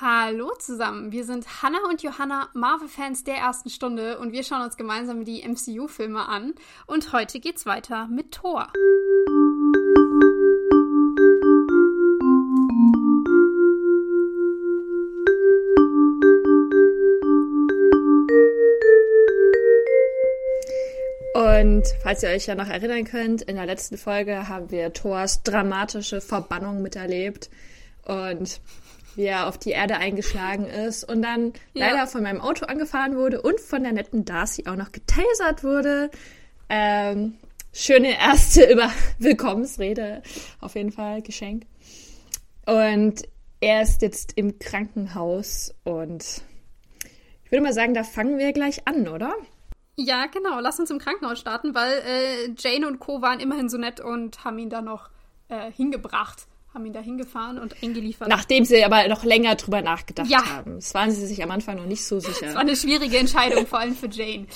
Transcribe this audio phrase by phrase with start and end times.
[0.00, 4.76] Hallo zusammen, wir sind Hannah und Johanna, Marvel-Fans der ersten Stunde und wir schauen uns
[4.76, 6.54] gemeinsam die MCU-Filme an.
[6.88, 8.72] Und heute geht's weiter mit Thor.
[21.34, 25.44] Und falls ihr euch ja noch erinnern könnt, in der letzten Folge haben wir Thors
[25.44, 27.48] dramatische Verbannung miterlebt
[28.06, 28.60] und
[29.16, 31.88] wie er auf die Erde eingeschlagen ist und dann ja.
[31.88, 36.10] leider von meinem Auto angefahren wurde und von der netten Darcy auch noch getasert wurde.
[36.68, 37.34] Ähm,
[37.72, 40.22] schöne erste Über Willkommensrede,
[40.60, 41.64] auf jeden Fall Geschenk.
[42.66, 43.22] Und
[43.60, 46.42] er ist jetzt im Krankenhaus und
[47.44, 49.34] ich würde mal sagen, da fangen wir gleich an, oder?
[49.96, 50.58] Ja, genau.
[50.60, 53.22] Lass uns im Krankenhaus starten, weil äh, Jane und Co.
[53.22, 55.08] waren immerhin so nett und haben ihn da noch
[55.48, 58.28] äh, hingebracht haben ihn da hingefahren und eingeliefert.
[58.28, 60.44] Nachdem sie aber noch länger drüber nachgedacht ja.
[60.44, 60.74] haben.
[60.74, 62.46] Das waren sie sich am Anfang noch nicht so sicher.
[62.46, 64.46] Das war eine schwierige Entscheidung, vor allem für Jane.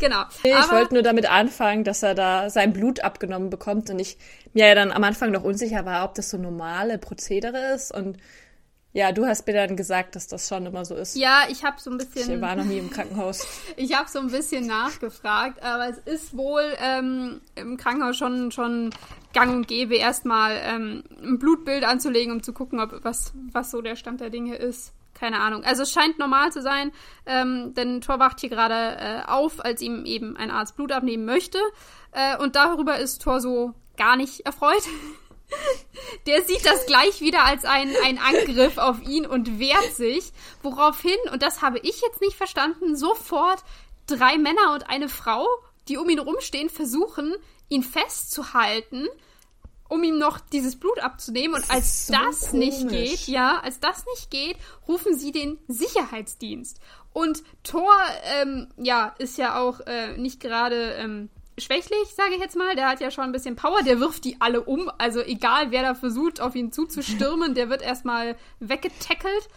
[0.00, 0.22] genau.
[0.42, 4.16] Ich wollte nur damit anfangen, dass er da sein Blut abgenommen bekommt und ich
[4.54, 8.16] mir ja dann am Anfang noch unsicher war, ob das so normale Prozedere ist und
[8.92, 11.14] ja, du hast mir dann gesagt, dass das schon immer so ist.
[11.14, 12.34] Ja, ich habe so ein bisschen.
[12.34, 13.46] Ich war noch nie im Krankenhaus.
[13.76, 18.90] ich habe so ein bisschen nachgefragt, aber es ist wohl ähm, im Krankenhaus schon schon
[19.32, 23.80] gang und gäbe, erstmal ähm, ein Blutbild anzulegen, um zu gucken, ob was was so
[23.80, 24.92] der Stand der Dinge ist.
[25.14, 25.64] Keine Ahnung.
[25.64, 26.92] Also es scheint normal zu sein,
[27.26, 31.26] ähm, denn Thor wacht hier gerade äh, auf, als ihm eben ein Arzt Blut abnehmen
[31.26, 31.58] möchte.
[32.12, 34.82] Äh, und darüber ist Thor so gar nicht erfreut.
[36.26, 41.16] Der sieht das gleich wieder als einen, einen Angriff auf ihn und wehrt sich, woraufhin,
[41.32, 43.62] und das habe ich jetzt nicht verstanden, sofort
[44.06, 45.46] drei Männer und eine Frau,
[45.88, 47.34] die um ihn rumstehen, versuchen,
[47.70, 49.08] ihn festzuhalten,
[49.88, 51.54] um ihm noch dieses Blut abzunehmen.
[51.54, 52.82] Und als so das komisch.
[52.82, 56.78] nicht geht, ja, als das nicht geht, rufen sie den Sicherheitsdienst.
[57.12, 57.92] Und Thor,
[58.40, 62.76] ähm, ja, ist ja auch äh, nicht gerade ähm, schwächlich, sage ich jetzt mal.
[62.76, 64.90] Der hat ja schon ein bisschen Power, der wirft die alle um.
[64.98, 69.48] Also egal, wer da versucht, auf ihn zuzustürmen, der wird erstmal weggetackelt.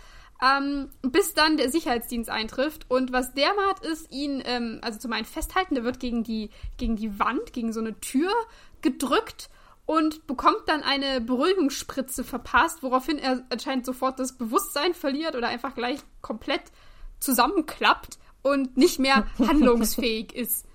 [0.41, 2.85] Ähm, bis dann der Sicherheitsdienst eintrifft.
[2.89, 6.49] Und was der macht, ist ihn, ähm, also zum einen festhalten, der wird gegen die,
[6.77, 8.31] gegen die Wand, gegen so eine Tür
[8.81, 9.49] gedrückt
[9.85, 15.75] und bekommt dann eine Beruhigungsspritze verpasst, woraufhin er anscheinend sofort das Bewusstsein verliert oder einfach
[15.75, 16.63] gleich komplett
[17.19, 20.65] zusammenklappt und nicht mehr handlungsfähig ist.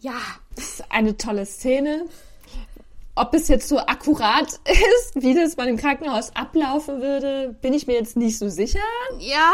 [0.00, 0.18] Ja.
[0.56, 2.08] Das ist eine tolle Szene.
[3.14, 7.86] Ob es jetzt so akkurat ist, wie das mal im Krankenhaus ablaufen würde, bin ich
[7.86, 8.80] mir jetzt nicht so sicher.
[9.18, 9.52] Ja.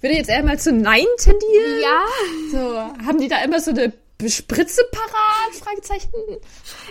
[0.00, 1.80] Würde jetzt eher mal zu Nein tendieren.
[1.80, 2.04] Ja.
[2.50, 3.92] So, haben die da immer so eine
[4.26, 5.54] Spritze parat?
[5.54, 6.10] Fragezeichen.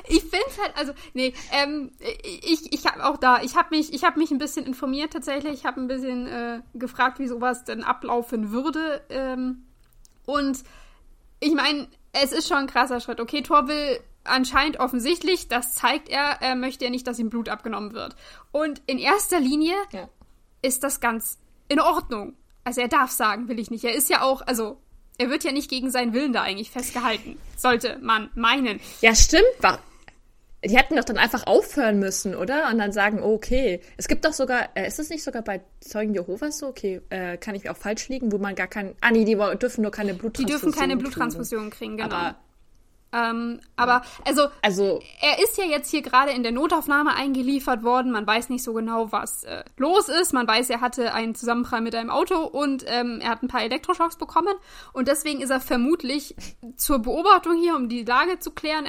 [0.08, 4.04] Ich finde halt, also, nee, ähm, ich, ich habe auch da, ich habe mich, ich
[4.04, 7.84] habe mich ein bisschen informiert tatsächlich, ich habe ein bisschen äh, gefragt, wie sowas denn
[7.84, 9.02] ablaufen würde.
[9.10, 9.66] Ähm,
[10.26, 10.60] und
[11.40, 13.20] ich meine, es ist schon ein krasser Schritt.
[13.20, 17.50] Okay, Thor will anscheinend offensichtlich, das zeigt er, er möchte ja nicht, dass ihm Blut
[17.50, 18.16] abgenommen wird.
[18.52, 20.10] Und in erster Linie ja.
[20.62, 22.34] ist das ganz in Ordnung.
[22.64, 23.84] Also er darf sagen, will ich nicht.
[23.84, 24.78] Er ist ja auch, also
[25.18, 27.38] er wird ja nicht gegen seinen Willen da eigentlich festgehalten.
[27.58, 28.80] Sollte man meinen.
[29.02, 29.46] Ja, stimmt.
[30.64, 32.70] Die hätten doch dann einfach aufhören müssen, oder?
[32.70, 33.82] Und dann sagen, okay.
[33.98, 36.68] Es gibt doch sogar, äh, ist es nicht sogar bei Zeugen Jehovas so?
[36.68, 39.82] Okay, äh, kann ich auch falsch liegen, wo man gar kein, ah nee, die dürfen
[39.82, 42.16] nur keine Bluttransfusion Die dürfen keine Bluttransfusion kriegen, kriegen genau.
[42.16, 42.36] Aber
[43.14, 48.12] ähm, aber also, also, er ist ja jetzt hier gerade in der Notaufnahme eingeliefert worden.
[48.12, 50.34] Man weiß nicht so genau, was äh, los ist.
[50.34, 53.64] Man weiß, er hatte einen Zusammenprall mit einem Auto und ähm, er hat ein paar
[53.64, 54.54] Elektroschocks bekommen.
[54.94, 56.36] Und deswegen ist er vermutlich
[56.78, 58.86] zur Beobachtung hier, um die Lage zu klären.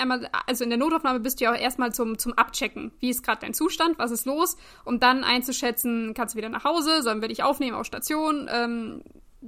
[0.46, 2.92] Also in der Notaufnahme bist du ja auch erstmal zum, zum Abchecken.
[3.00, 3.98] Wie ist gerade dein Zustand?
[3.98, 4.56] Was ist los?
[4.84, 7.02] Um dann einzuschätzen, kannst du wieder nach Hause?
[7.02, 8.48] Sollen wir dich aufnehmen auf Station?
[8.52, 9.02] Ähm,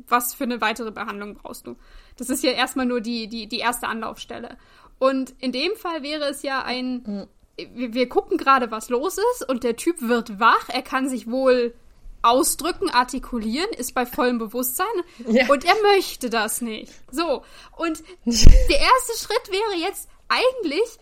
[0.09, 1.77] was für eine weitere Behandlung brauchst du?
[2.17, 4.57] Das ist ja erstmal nur die, die, die erste Anlaufstelle.
[4.99, 9.49] Und in dem Fall wäre es ja ein, wir, wir gucken gerade, was los ist
[9.49, 11.75] und der Typ wird wach, er kann sich wohl
[12.23, 14.87] ausdrücken, artikulieren, ist bei vollem Bewusstsein
[15.27, 15.47] ja.
[15.51, 16.93] und er möchte das nicht.
[17.11, 17.45] So,
[17.77, 20.99] und der erste Schritt wäre jetzt eigentlich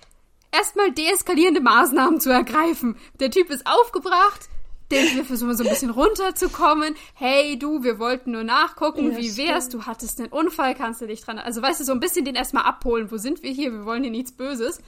[0.51, 2.97] erstmal deeskalierende Maßnahmen zu ergreifen.
[3.21, 4.49] Der Typ ist aufgebracht,
[4.93, 6.95] den wir versuchen so ein bisschen runterzukommen.
[7.15, 9.67] Hey, du, wir wollten nur nachgucken, ja, wie wär's?
[9.67, 9.85] Stimmt.
[9.85, 11.39] Du hattest einen Unfall, kannst du dich dran.
[11.39, 13.11] Also weißt du, so ein bisschen den erstmal abholen.
[13.11, 13.73] Wo sind wir hier?
[13.73, 14.81] Wir wollen hier nichts Böses.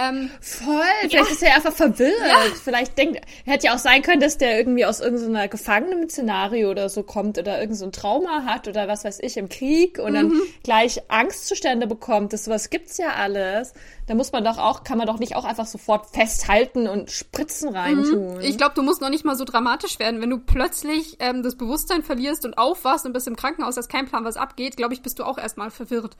[0.00, 1.22] Ähm, Voll, vielleicht ja.
[1.30, 2.14] ist er einfach verwirrt.
[2.26, 2.38] Ja.
[2.62, 7.02] Vielleicht denkt, hätte ja auch sein können, dass der irgendwie aus irgendeiner Gefangenen-Szenario oder so
[7.02, 10.14] kommt oder irgendein so Trauma hat oder was weiß ich, im Krieg und mhm.
[10.14, 10.32] dann
[10.62, 12.32] gleich Angstzustände bekommt.
[12.32, 13.74] Das sowas gibt's ja alles.
[14.06, 17.68] Da muss man doch auch, kann man doch nicht auch einfach sofort festhalten und Spritzen
[17.68, 18.36] reintun.
[18.36, 18.40] Mhm.
[18.40, 20.22] Ich glaube, du musst noch nicht mal so dramatisch werden.
[20.22, 24.06] Wenn du plötzlich ähm, das Bewusstsein verlierst und aufwachst und bist im Krankenhaus, hast kein
[24.06, 26.16] Plan, was abgeht, glaube ich, bist du auch erstmal verwirrt.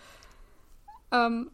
[1.12, 1.50] Ähm,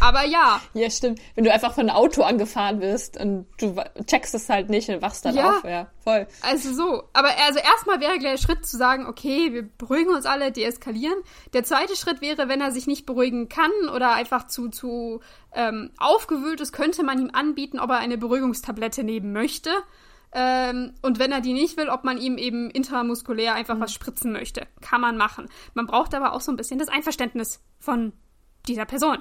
[0.00, 0.60] aber ja.
[0.72, 1.20] Ja, stimmt.
[1.34, 5.02] Wenn du einfach von einem Auto angefahren wirst und du checkst es halt nicht und
[5.02, 5.58] wachst dann ja.
[5.58, 6.26] auf, ja, voll.
[6.40, 7.04] Also so.
[7.12, 11.18] Aber also erstmal wäre gleich der Schritt zu sagen, okay, wir beruhigen uns alle, deeskalieren.
[11.52, 15.20] Der zweite Schritt wäre, wenn er sich nicht beruhigen kann oder einfach zu, zu
[15.52, 19.70] ähm, aufgewühlt ist, könnte man ihm anbieten, ob er eine Beruhigungstablette nehmen möchte.
[20.32, 23.80] Ähm, und wenn er die nicht will, ob man ihm eben intramuskulär einfach mhm.
[23.80, 24.66] was spritzen möchte.
[24.80, 25.48] Kann man machen.
[25.74, 28.12] Man braucht aber auch so ein bisschen das Einverständnis von
[28.66, 29.18] dieser Person.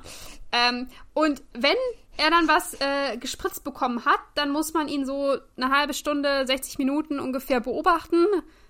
[0.51, 1.77] Ähm, und wenn
[2.18, 6.45] er dann was äh, gespritzt bekommen hat, dann muss man ihn so eine halbe Stunde,
[6.45, 8.25] 60 Minuten ungefähr beobachten,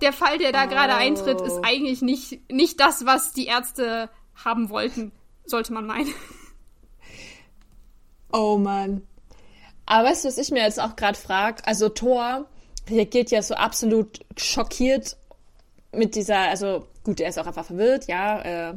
[0.00, 0.68] der Fall, der da oh.
[0.68, 4.10] gerade eintritt, ist eigentlich nicht, nicht das, was die Ärzte
[4.44, 5.12] haben wollten,
[5.44, 6.12] sollte man meinen.
[8.32, 9.06] Oh Mann.
[9.86, 11.62] Aber weißt du, was ich mir jetzt auch gerade frage?
[11.66, 12.46] Also Thor
[12.90, 15.16] reagiert ja so absolut schockiert
[15.92, 18.70] mit dieser, also gut, er ist auch einfach verwirrt, ja.
[18.70, 18.74] Äh,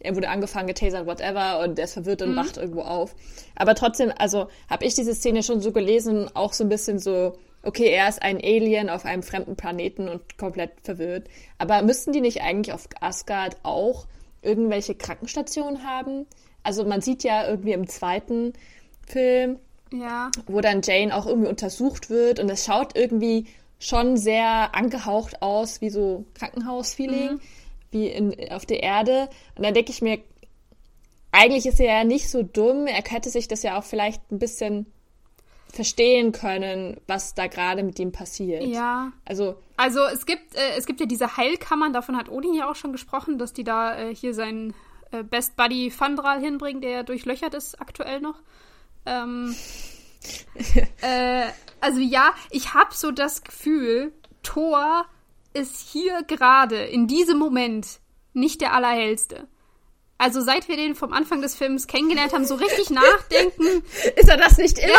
[0.00, 2.36] er wurde angefangen, getasert, whatever, und er ist verwirrt und mhm.
[2.36, 3.14] wacht irgendwo auf.
[3.56, 7.38] Aber trotzdem, also habe ich diese Szene schon so gelesen, auch so ein bisschen so,
[7.62, 11.28] okay, er ist ein Alien auf einem fremden Planeten und komplett verwirrt.
[11.56, 14.06] Aber müssten die nicht eigentlich auf Asgard auch
[14.42, 16.26] irgendwelche Krankenstationen haben?
[16.62, 18.52] Also man sieht ja irgendwie im zweiten
[19.06, 19.58] Film,
[19.92, 20.30] ja.
[20.46, 23.46] Wo dann Jane auch irgendwie untersucht wird und es schaut irgendwie
[23.78, 27.40] schon sehr angehaucht aus, wie so Krankenhaus-Feeling, mhm.
[27.90, 29.28] wie in, auf der Erde.
[29.56, 30.18] Und dann denke ich mir,
[31.32, 32.86] eigentlich ist er ja nicht so dumm.
[32.86, 34.86] Er hätte sich das ja auch vielleicht ein bisschen
[35.74, 38.62] verstehen können, was da gerade mit ihm passiert.
[38.62, 39.12] Ja.
[39.24, 42.76] Also, also es gibt äh, es gibt ja diese Heilkammern, davon hat Odin ja auch
[42.76, 44.72] schon gesprochen, dass die da äh, hier seinen
[45.10, 48.40] äh, Best Buddy Fandral hinbringen, der durchlöchert ist aktuell noch.
[49.06, 49.54] Ähm,
[51.00, 51.46] äh,
[51.80, 54.12] also ja, ich habe so das Gefühl,
[54.42, 55.06] Thor
[55.52, 58.00] ist hier gerade in diesem Moment
[58.32, 59.46] nicht der allerhellste.
[60.16, 63.82] Also seit wir den vom Anfang des Films kennengelernt haben, so richtig nachdenken.
[64.16, 64.92] Ist er das nicht immer?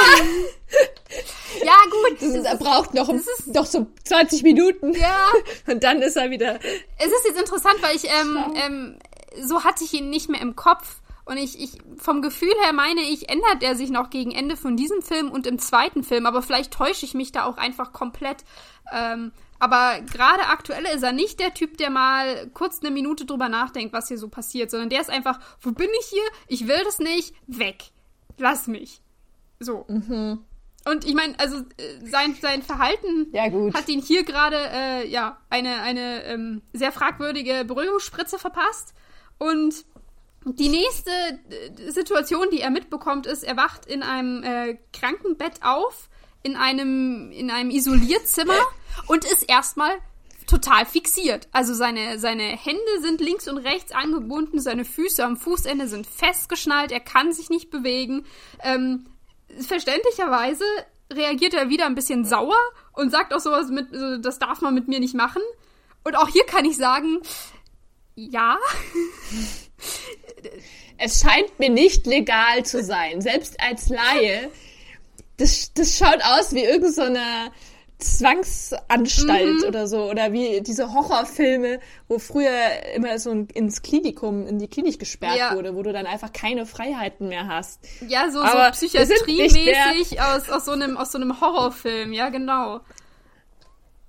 [1.63, 2.21] ja, gut.
[2.21, 4.93] Ist, er braucht noch, ist, noch so 20 Minuten.
[4.93, 5.27] Ja.
[5.67, 6.59] Und dann ist er wieder.
[6.99, 8.99] Es ist jetzt interessant, weil ich, ähm, ähm,
[9.41, 10.97] so hatte ich ihn nicht mehr im Kopf.
[11.25, 14.77] Und ich, ich, vom Gefühl her meine ich, ändert er sich noch gegen Ende von
[14.77, 16.27] diesem Film und im zweiten Film.
[16.27, 18.45] Aber vielleicht täusche ich mich da auch einfach komplett.
[18.93, 23.49] Ähm, aber gerade aktuell ist er nicht der Typ, der mal kurz eine Minute drüber
[23.49, 26.23] nachdenkt, was hier so passiert, sondern der ist einfach, wo bin ich hier?
[26.47, 27.85] Ich will das nicht, weg.
[28.37, 29.01] Lass mich.
[29.59, 29.85] So.
[29.87, 30.43] Mhm.
[30.87, 35.39] Und ich meine, also äh, sein, sein Verhalten ja, hat ihn hier gerade äh, ja
[35.49, 38.93] eine, eine ähm, sehr fragwürdige Beruhigungsspritze verpasst.
[39.39, 39.85] Und
[40.45, 46.09] die nächste äh, Situation, die er mitbekommt, ist, er wacht in einem äh, Krankenbett auf,
[46.43, 48.57] in einem, in einem Isolierzimmer
[49.07, 49.91] und ist erstmal
[50.45, 51.47] total fixiert.
[51.51, 56.91] Also seine, seine Hände sind links und rechts angebunden, seine Füße am Fußende sind festgeschnallt,
[56.91, 58.25] er kann sich nicht bewegen.
[58.63, 59.07] Ähm,
[59.59, 60.63] verständlicherweise
[61.11, 62.57] reagiert er wieder ein bisschen sauer
[62.93, 63.87] und sagt auch sowas mit,
[64.23, 65.41] das darf man mit mir nicht machen.
[66.03, 67.21] Und auch hier kann ich sagen,
[68.15, 68.57] ja.
[70.97, 74.49] Es scheint mir nicht legal zu sein, selbst als Laie.
[75.37, 77.55] Das, das schaut aus wie irgendeine so
[77.97, 79.67] Zwangsanstalt mhm.
[79.67, 80.09] oder so.
[80.09, 85.55] Oder wie diese Horrorfilme, wo früher immer so ins Klinikum, in die Klinik gesperrt ja.
[85.55, 87.79] wurde, wo du dann einfach keine Freiheiten mehr hast.
[88.07, 92.81] Ja, so, so psychiatriemäßig aus, aus, so einem, aus so einem Horrorfilm, ja, genau.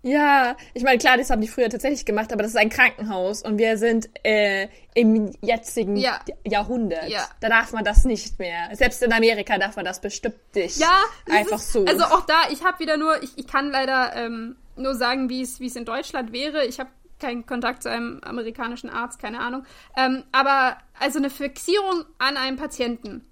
[0.07, 3.43] Ja, ich meine, klar, das haben die früher tatsächlich gemacht, aber das ist ein Krankenhaus
[3.43, 6.21] und wir sind äh, im jetzigen ja.
[6.45, 7.09] Jahrhundert.
[7.09, 7.27] Ja.
[7.41, 8.69] Da darf man das nicht mehr.
[8.75, 10.79] Selbst in Amerika darf man das bestimmt nicht.
[10.79, 11.85] Ja, einfach ist, so.
[11.87, 15.43] Also auch da, ich habe wieder nur, ich, ich kann leider ähm, nur sagen, wie
[15.43, 16.65] es in Deutschland wäre.
[16.67, 19.65] Ich habe keinen Kontakt zu einem amerikanischen Arzt, keine Ahnung.
[19.97, 23.27] Ähm, aber also eine Fixierung an einem Patienten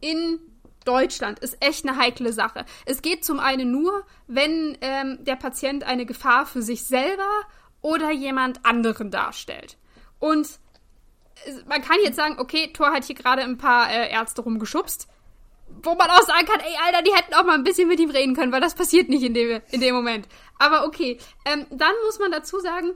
[0.00, 0.38] in
[0.84, 2.64] Deutschland ist echt eine heikle Sache.
[2.86, 7.28] Es geht zum einen nur, wenn ähm, der Patient eine Gefahr für sich selber
[7.80, 9.76] oder jemand anderen darstellt.
[10.18, 10.48] Und
[11.66, 15.08] man kann jetzt sagen, okay, Thor hat hier gerade ein paar äh, Ärzte rumgeschubst,
[15.82, 18.10] wo man auch sagen kann, ey, Alter, die hätten auch mal ein bisschen mit ihm
[18.10, 20.28] reden können, weil das passiert nicht in dem, in dem Moment.
[20.58, 22.92] Aber okay, ähm, dann muss man dazu sagen,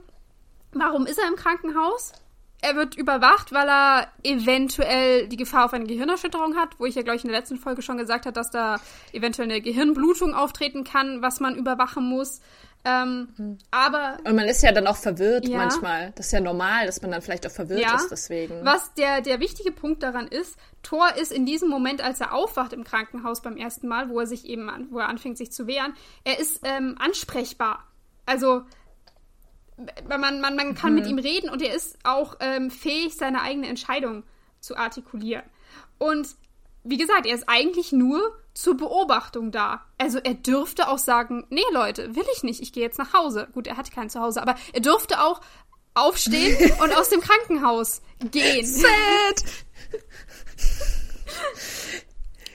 [0.73, 2.13] warum ist er im Krankenhaus?
[2.61, 7.03] Er wird überwacht, weil er eventuell die Gefahr auf eine Gehirnerschütterung hat, wo ich ja,
[7.03, 8.77] glaube ich, in der letzten Folge schon gesagt habe, dass da
[9.13, 12.41] eventuell eine Gehirnblutung auftreten kann, was man überwachen muss.
[12.83, 13.57] Ähm, mhm.
[13.69, 14.17] Aber.
[14.23, 15.57] Und man ist ja dann auch verwirrt ja.
[15.57, 16.13] manchmal.
[16.15, 17.95] Das ist ja normal, dass man dann vielleicht auch verwirrt ja.
[17.95, 18.63] ist deswegen.
[18.63, 22.73] Was der, der wichtige Punkt daran ist, Thor ist in diesem Moment, als er aufwacht
[22.73, 25.67] im Krankenhaus beim ersten Mal, wo er sich eben an, wo er anfängt, sich zu
[25.67, 27.83] wehren, er ist ähm, ansprechbar.
[28.25, 28.63] Also
[30.07, 30.99] man, man, man kann mhm.
[30.99, 34.23] mit ihm reden und er ist auch ähm, fähig, seine eigene Entscheidung
[34.59, 35.43] zu artikulieren.
[35.97, 36.29] Und
[36.83, 39.85] wie gesagt, er ist eigentlich nur zur Beobachtung da.
[39.97, 43.47] Also er dürfte auch sagen, nee Leute, will ich nicht, ich gehe jetzt nach Hause.
[43.53, 45.41] Gut, er hat kein Zuhause, aber er dürfte auch
[45.93, 48.65] aufstehen und aus dem Krankenhaus gehen.
[48.65, 49.43] Sad.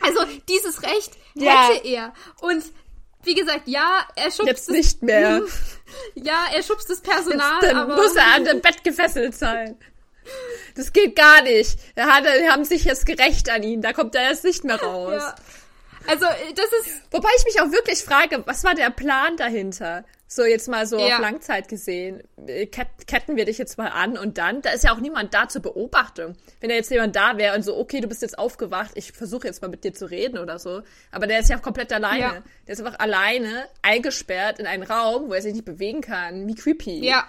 [0.05, 1.69] Also dieses Recht ja.
[1.69, 2.13] hätte er.
[2.41, 2.65] Und
[3.23, 5.43] wie gesagt, ja, er schubst Jetzt nicht mehr.
[6.15, 9.77] Ja, er schubst das Personal, Jetzt, dann muss er an dem Bett gefesselt sein.
[10.77, 11.79] Das geht gar nicht.
[11.95, 13.83] Er hat, haben sich jetzt gerecht an ihn.
[13.83, 15.15] Da kommt er jetzt nicht mehr raus.
[15.17, 15.35] Ja.
[16.07, 17.03] Also, das ist.
[17.11, 20.05] Wobei ich mich auch wirklich frage, was war der Plan dahinter?
[20.35, 21.17] So jetzt mal so ja.
[21.17, 22.23] auf Langzeit gesehen.
[22.71, 25.61] Ketten wir dich jetzt mal an und dann, da ist ja auch niemand da zur
[25.61, 26.37] Beobachtung.
[26.61, 29.47] Wenn da jetzt jemand da wäre und so, okay, du bist jetzt aufgewacht, ich versuche
[29.47, 30.83] jetzt mal mit dir zu reden oder so.
[31.11, 32.21] Aber der ist ja auch komplett alleine.
[32.21, 32.43] Ja.
[32.67, 36.47] Der ist einfach alleine eingesperrt in einen Raum, wo er sich nicht bewegen kann.
[36.47, 37.05] Wie creepy.
[37.05, 37.29] Ja.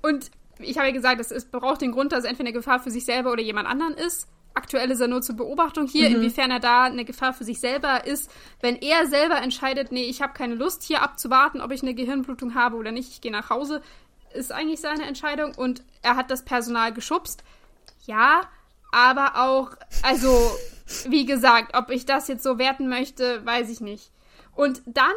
[0.00, 2.90] Und ich habe ja gesagt, es, braucht den Grund, dass es entweder eine Gefahr für
[2.90, 4.26] sich selber oder jemand anderen ist.
[4.56, 6.16] Aktuell ist er nur zur Beobachtung hier, mhm.
[6.16, 8.30] inwiefern er da eine Gefahr für sich selber ist.
[8.62, 12.54] Wenn er selber entscheidet, nee, ich habe keine Lust hier abzuwarten, ob ich eine Gehirnblutung
[12.54, 13.82] habe oder nicht, ich gehe nach Hause,
[14.32, 17.44] ist eigentlich seine Entscheidung und er hat das Personal geschubst.
[18.06, 18.48] Ja,
[18.92, 19.72] aber auch,
[20.02, 20.50] also,
[21.06, 24.10] wie gesagt, ob ich das jetzt so werten möchte, weiß ich nicht.
[24.54, 25.12] Und dann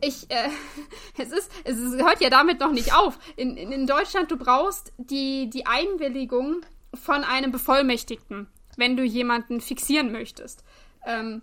[0.00, 0.48] ich, äh,
[1.18, 3.18] es ist, es ist, hört ja damit noch nicht auf.
[3.36, 6.62] In, in, in Deutschland, du brauchst die, die Einwilligung
[6.94, 10.64] von einem Bevollmächtigten, wenn du jemanden fixieren möchtest.
[11.06, 11.42] Ähm,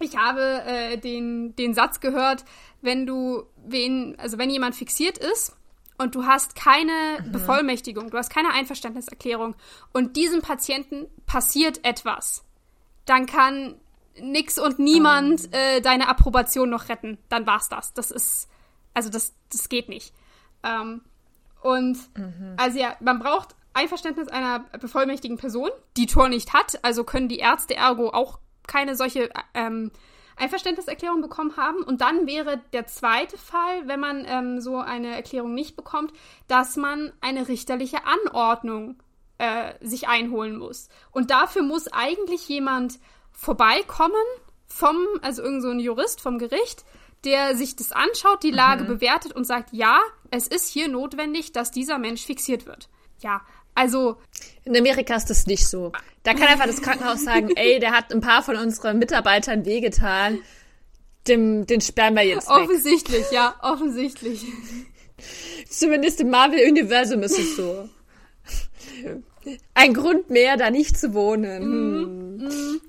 [0.00, 2.44] ich habe äh, den, den Satz gehört,
[2.80, 5.56] wenn du wen, also wenn jemand fixiert ist
[5.98, 7.32] und du hast keine mhm.
[7.32, 9.54] Bevollmächtigung, du hast keine Einverständniserklärung
[9.92, 12.44] und diesem Patienten passiert etwas,
[13.04, 13.76] dann kann
[14.20, 15.56] nix und niemand oh.
[15.56, 17.18] äh, deine Approbation noch retten.
[17.28, 17.94] Dann war's das.
[17.94, 18.48] Das ist,
[18.94, 20.12] also das, das geht nicht.
[20.62, 21.02] Ähm,
[21.62, 22.54] und mhm.
[22.56, 27.38] also ja, man braucht Einverständnis einer bevollmächtigen Person, die Tor nicht hat, also können die
[27.38, 29.90] Ärzte ergo auch keine solche ähm,
[30.36, 31.82] Einverständniserklärung bekommen haben.
[31.82, 36.12] Und dann wäre der zweite Fall, wenn man ähm, so eine Erklärung nicht bekommt,
[36.48, 39.02] dass man eine richterliche Anordnung
[39.38, 40.88] äh, sich einholen muss.
[41.10, 42.98] Und dafür muss eigentlich jemand
[43.32, 44.12] vorbeikommen
[44.66, 46.84] vom, also irgend so ein Jurist vom Gericht,
[47.24, 48.88] der sich das anschaut, die Lage mhm.
[48.88, 50.00] bewertet und sagt, ja,
[50.30, 52.88] es ist hier notwendig, dass dieser Mensch fixiert wird.
[53.20, 53.42] Ja,
[53.74, 54.16] also.
[54.64, 55.90] In Amerika ist das nicht so.
[56.22, 60.38] Da kann einfach das Krankenhaus sagen, ey, der hat ein paar von unseren Mitarbeitern wehgetan.
[61.26, 62.56] Dem, den sperren wir jetzt weg.
[62.56, 64.44] Offensichtlich, ja, offensichtlich.
[65.68, 67.88] Zumindest im Marvel-Universum ist es so.
[69.74, 72.38] Ein Grund mehr, da nicht zu wohnen.
[72.38, 72.80] Mm, mm.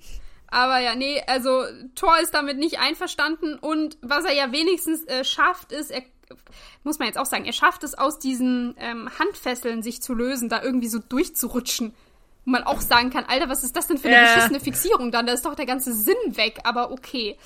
[0.48, 1.64] Aber ja, nee, also
[1.96, 6.04] Thor ist damit nicht einverstanden und was er ja wenigstens äh, schafft, ist, er
[6.84, 10.50] muss man jetzt auch sagen, er schafft es aus diesen ähm, Handfesseln sich zu lösen,
[10.50, 11.94] da irgendwie so durchzurutschen.
[12.46, 14.34] Wo man auch sagen kann, Alter, was ist das denn für eine ja.
[14.34, 15.26] beschissene Fixierung dann?
[15.26, 17.38] Da ist doch der ganze Sinn weg, aber okay.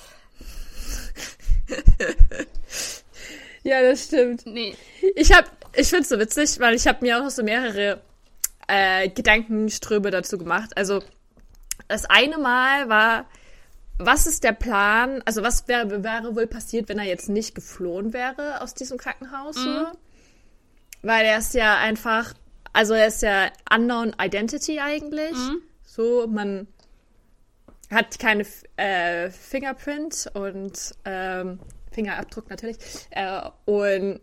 [3.62, 4.44] ja, das stimmt.
[4.46, 4.74] Nee.
[5.14, 8.00] Ich hab, ich find's so witzig, weil ich habe mir auch so mehrere
[8.66, 10.76] äh, Gedankenströme dazu gemacht.
[10.76, 11.02] Also,
[11.86, 13.26] das eine Mal war,
[13.98, 15.22] was ist der Plan?
[15.24, 19.56] Also was wäre, wäre wohl passiert, wenn er jetzt nicht geflohen wäre aus diesem Krankenhaus?
[19.56, 19.86] Mhm.
[21.02, 22.34] Weil er ist ja einfach,
[22.72, 25.32] also er ist ja unknown identity eigentlich.
[25.32, 25.62] Mhm.
[25.84, 26.68] So, man
[27.90, 28.44] hat keine
[28.76, 31.58] äh, Fingerprint und ähm,
[31.90, 32.76] Fingerabdruck natürlich.
[33.10, 34.20] Äh, und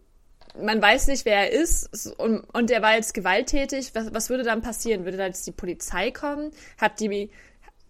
[0.61, 3.93] man weiß nicht, wer er ist und, und der war jetzt gewalttätig.
[3.93, 5.03] Was, was würde dann passieren?
[5.03, 6.51] Würde da jetzt die Polizei kommen?
[6.77, 7.29] Hat die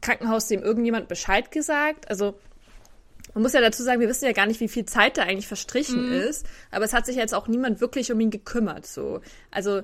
[0.01, 2.09] Krankenhaus dem irgendjemand Bescheid gesagt?
[2.09, 2.37] Also
[3.33, 5.47] man muss ja dazu sagen, wir wissen ja gar nicht, wie viel Zeit da eigentlich
[5.47, 6.13] verstrichen mhm.
[6.13, 9.21] ist, aber es hat sich jetzt auch niemand wirklich um ihn gekümmert, so.
[9.51, 9.81] Also.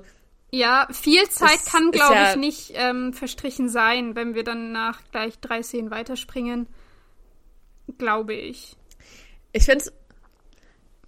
[0.50, 5.00] Ja, viel Zeit kann, glaube ja ich, nicht ähm, verstrichen sein, wenn wir dann nach
[5.10, 6.66] gleich drei Szenen weiterspringen.
[7.96, 8.76] Glaube ich.
[9.52, 9.92] Ich finde es.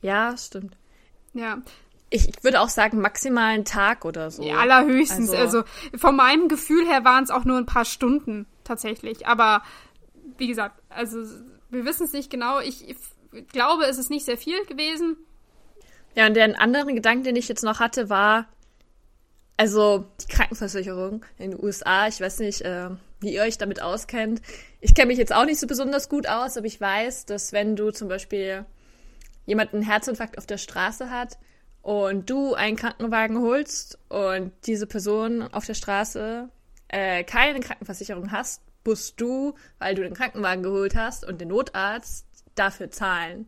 [0.01, 0.77] Ja, stimmt.
[1.35, 1.63] Ja.
[2.15, 4.45] Ich würde auch sagen, maximal einen Tag oder so.
[4.45, 5.31] Ja, allerhöchstens.
[5.31, 9.27] Also, also von meinem Gefühl her waren es auch nur ein paar Stunden tatsächlich.
[9.27, 9.63] Aber
[10.39, 11.19] wie gesagt, also
[11.71, 12.61] wir wissen es nicht genau.
[12.61, 15.17] Ich, ich glaube, es ist nicht sehr viel gewesen.
[16.15, 18.47] Ja, und der andere Gedanke, den ich jetzt noch hatte, war,
[19.57, 24.41] also die Krankenversicherung in den USA, ich weiß nicht, äh, wie ihr euch damit auskennt.
[24.81, 27.75] Ich kenne mich jetzt auch nicht so besonders gut aus, aber ich weiß, dass wenn
[27.75, 28.67] du zum Beispiel
[29.47, 31.39] jemanden einen Herzinfarkt auf der Straße hat
[31.85, 36.49] und du einen Krankenwagen holst und diese Person auf der Straße
[36.89, 42.27] äh, keine Krankenversicherung hast, musst du, weil du den Krankenwagen geholt hast und den Notarzt,
[42.55, 43.47] dafür zahlen.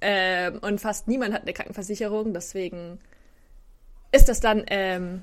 [0.00, 3.00] Ähm, und fast niemand hat eine Krankenversicherung, deswegen
[4.12, 5.22] ist das dann ähm,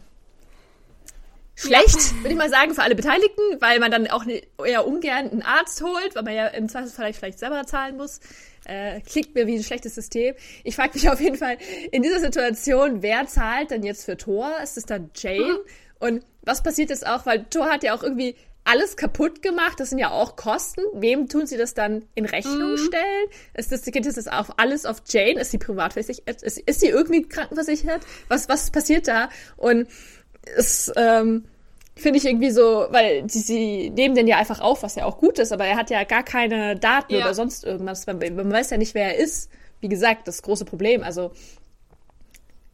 [1.55, 2.17] schlecht, ja.
[2.17, 5.41] würde ich mal sagen, für alle Beteiligten, weil man dann auch ne, eher ungern einen
[5.41, 8.19] Arzt holt, weil man ja im Zweifelsfall vielleicht selber zahlen muss.
[8.65, 10.35] Äh, klingt mir wie ein schlechtes System.
[10.63, 11.57] Ich frage mich auf jeden Fall
[11.91, 14.51] in dieser Situation, wer zahlt denn jetzt für Thor?
[14.61, 15.43] Ist es dann Jane?
[15.43, 15.57] Mhm.
[15.99, 19.79] Und was passiert jetzt auch, weil Thor hat ja auch irgendwie alles kaputt gemacht.
[19.79, 20.81] Das sind ja auch Kosten.
[20.93, 22.77] Wem tun sie das dann in Rechnung mm.
[22.77, 23.27] stellen?
[23.55, 25.39] Ist das, geht das auf alles auf Jane?
[25.39, 26.43] Ist sie privatversichert?
[26.43, 28.01] Ist, ist sie irgendwie krankenversichert?
[28.27, 29.29] Was, was passiert da?
[29.57, 29.87] Und
[30.55, 31.45] es, ähm,
[31.95, 35.17] finde ich irgendwie so, weil die, sie nehmen den ja einfach auf, was ja auch
[35.17, 37.21] gut ist, aber er hat ja gar keine Daten ja.
[37.21, 38.07] oder sonst irgendwas.
[38.07, 39.49] Man, man weiß ja nicht, wer er ist.
[39.79, 41.03] Wie gesagt, das große Problem.
[41.03, 41.31] Also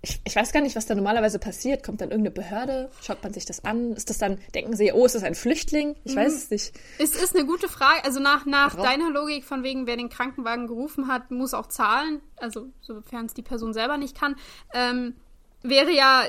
[0.01, 1.83] ich, ich weiß gar nicht, was da normalerweise passiert.
[1.83, 2.89] Kommt dann irgendeine Behörde?
[3.01, 3.93] Schaut man sich das an?
[3.93, 5.95] Ist das dann, denken sie, oh, ist das ein Flüchtling?
[6.03, 6.19] Ich mhm.
[6.19, 6.73] weiß es nicht.
[6.99, 8.03] Es ist eine gute Frage.
[8.05, 12.21] Also nach, nach deiner Logik von wegen, wer den Krankenwagen gerufen hat, muss auch zahlen.
[12.37, 14.35] Also sofern es die Person selber nicht kann.
[14.73, 15.15] Ähm,
[15.63, 16.25] wäre ja,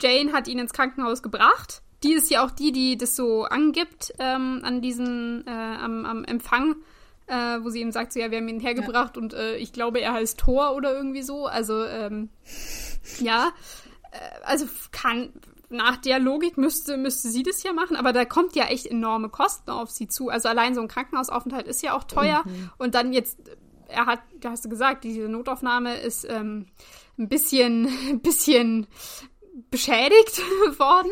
[0.00, 1.81] Jane hat ihn ins Krankenhaus gebracht.
[2.02, 6.24] Die ist ja auch die, die das so angibt ähm, an diesem, äh, am, am
[6.24, 6.76] Empfang.
[7.28, 9.22] Äh, wo sie ihm sagt, so, ja, wir haben ihn hergebracht ja.
[9.22, 11.46] und äh, ich glaube, er heißt Thor oder irgendwie so.
[11.46, 12.30] Also ähm,
[13.20, 13.52] ja,
[14.10, 15.32] äh, also kann
[15.72, 19.28] nach der Logik müsste, müsste sie das ja machen, aber da kommt ja echt enorme
[19.28, 20.28] Kosten auf sie zu.
[20.28, 22.42] Also allein so ein Krankenhausaufenthalt ist ja auch teuer.
[22.44, 22.70] Mhm.
[22.78, 23.38] Und dann jetzt,
[23.88, 26.66] er hat, da hast du gesagt, diese Notaufnahme ist ähm,
[27.18, 28.86] ein bisschen, ein bisschen
[29.72, 30.38] beschädigt
[30.78, 31.10] worden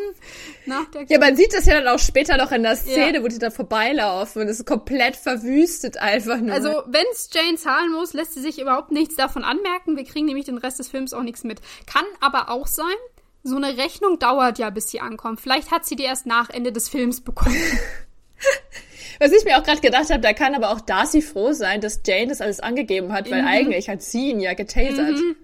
[0.65, 3.23] nach der Ja, man sieht das ja dann auch später noch in der Szene, ja.
[3.23, 6.53] wo die da vorbeilaufen und es ist komplett verwüstet einfach nur.
[6.53, 9.97] Also, wenn es Jane zahlen muss, lässt sie sich überhaupt nichts davon anmerken.
[9.97, 11.59] Wir kriegen nämlich den Rest des Films auch nichts mit.
[11.85, 12.85] Kann aber auch sein,
[13.43, 15.41] so eine Rechnung dauert ja, bis sie ankommt.
[15.41, 17.57] Vielleicht hat sie die erst nach Ende des Films bekommen.
[19.19, 22.01] Was ich mir auch gerade gedacht habe, da kann aber auch Darcy froh sein, dass
[22.05, 23.47] Jane das alles angegeben hat, weil mhm.
[23.47, 25.17] eigentlich hat sie ihn ja getasert.
[25.17, 25.35] Mhm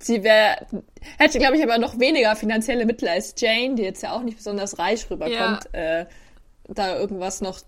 [0.00, 0.66] sie wäre,
[1.18, 4.36] hätte, glaube ich, aber noch weniger finanzielle Mittel als Jane, die jetzt ja auch nicht
[4.36, 6.00] besonders reich rüberkommt, ja.
[6.00, 6.06] äh,
[6.68, 7.60] da irgendwas noch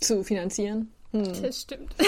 [0.00, 0.92] zu finanzieren.
[1.12, 1.42] Hm.
[1.42, 1.94] Das stimmt.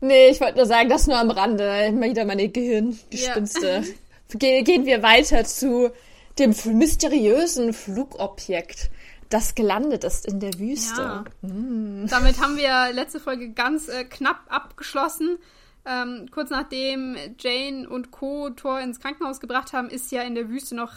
[0.00, 1.86] Nee, ich wollte nur sagen, das nur am Rande.
[1.86, 3.66] Immer wieder meine Gehirngespinste.
[3.66, 3.82] Ja.
[4.38, 5.90] Ge gehen wir weiter zu
[6.38, 8.90] dem mysteriösen Flugobjekt,
[9.28, 11.00] das gelandet ist in der Wüste.
[11.00, 11.24] Ja.
[11.42, 12.06] Mm.
[12.08, 15.38] Damit haben wir letzte Folge ganz äh, knapp abgeschlossen.
[15.84, 18.50] Ähm, kurz nachdem Jane und Co.
[18.50, 20.92] Thor ins Krankenhaus gebracht haben, ist ja in der Wüste noch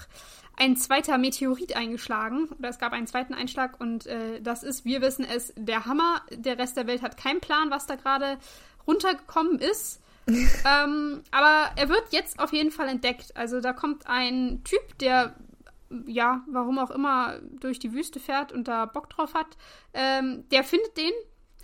[0.58, 2.50] ein zweiter Meteorit eingeschlagen.
[2.60, 6.22] Oder es gab einen zweiten Einschlag und äh, das ist, wir wissen es, der Hammer.
[6.32, 8.38] Der Rest der Welt hat keinen Plan, was da gerade
[8.88, 10.02] runtergekommen ist.
[10.28, 13.36] ähm, aber er wird jetzt auf jeden Fall entdeckt.
[13.36, 15.36] Also da kommt ein Typ, der
[16.06, 19.58] ja, warum auch immer durch die Wüste fährt und da Bock drauf hat.
[19.94, 21.12] Ähm, der findet den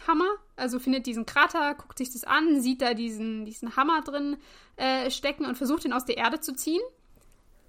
[0.07, 0.29] Hammer.
[0.55, 4.38] Also findet diesen Krater, guckt sich das an, sieht da diesen, diesen Hammer drin
[4.75, 6.81] äh, stecken und versucht ihn aus der Erde zu ziehen.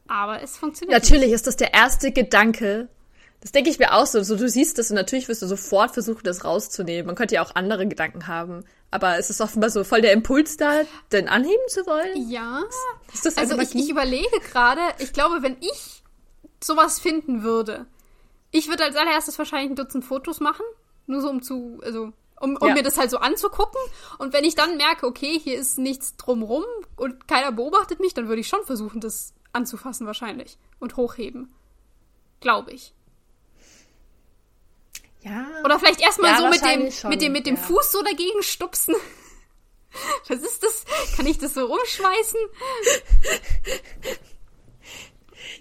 [0.08, 1.34] Aber es funktioniert Natürlich nicht.
[1.34, 2.88] ist das der erste Gedanke.
[3.40, 4.22] Das denke ich mir auch so.
[4.22, 4.36] so.
[4.36, 7.06] Du siehst das und natürlich wirst du sofort versuchen, das rauszunehmen.
[7.06, 8.64] Man könnte ja auch andere Gedanken haben.
[8.90, 12.28] Aber es ist offenbar so voll der Impuls da, den anheben zu wollen.
[12.30, 12.62] Ja.
[13.12, 16.02] Ist das also ich, ich überlege gerade, ich glaube, wenn ich
[16.62, 17.86] sowas finden würde,
[18.50, 20.64] ich würde als allererstes wahrscheinlich ein Dutzend Fotos machen.
[21.06, 22.74] Nur so um zu, also um, um ja.
[22.74, 23.80] mir das halt so anzugucken.
[24.18, 26.64] Und wenn ich dann merke, okay, hier ist nichts drumrum
[26.96, 31.54] und keiner beobachtet mich, dann würde ich schon versuchen, das anzufassen wahrscheinlich und hochheben.
[32.40, 32.94] Glaube ich.
[35.22, 35.46] Ja.
[35.64, 37.62] Oder vielleicht erstmal ja, so mit dem, schon, mit dem, mit dem ja.
[37.62, 38.94] Fuß so dagegen stupsen.
[40.28, 40.84] Was ist das?
[41.16, 42.40] Kann ich das so rumschmeißen?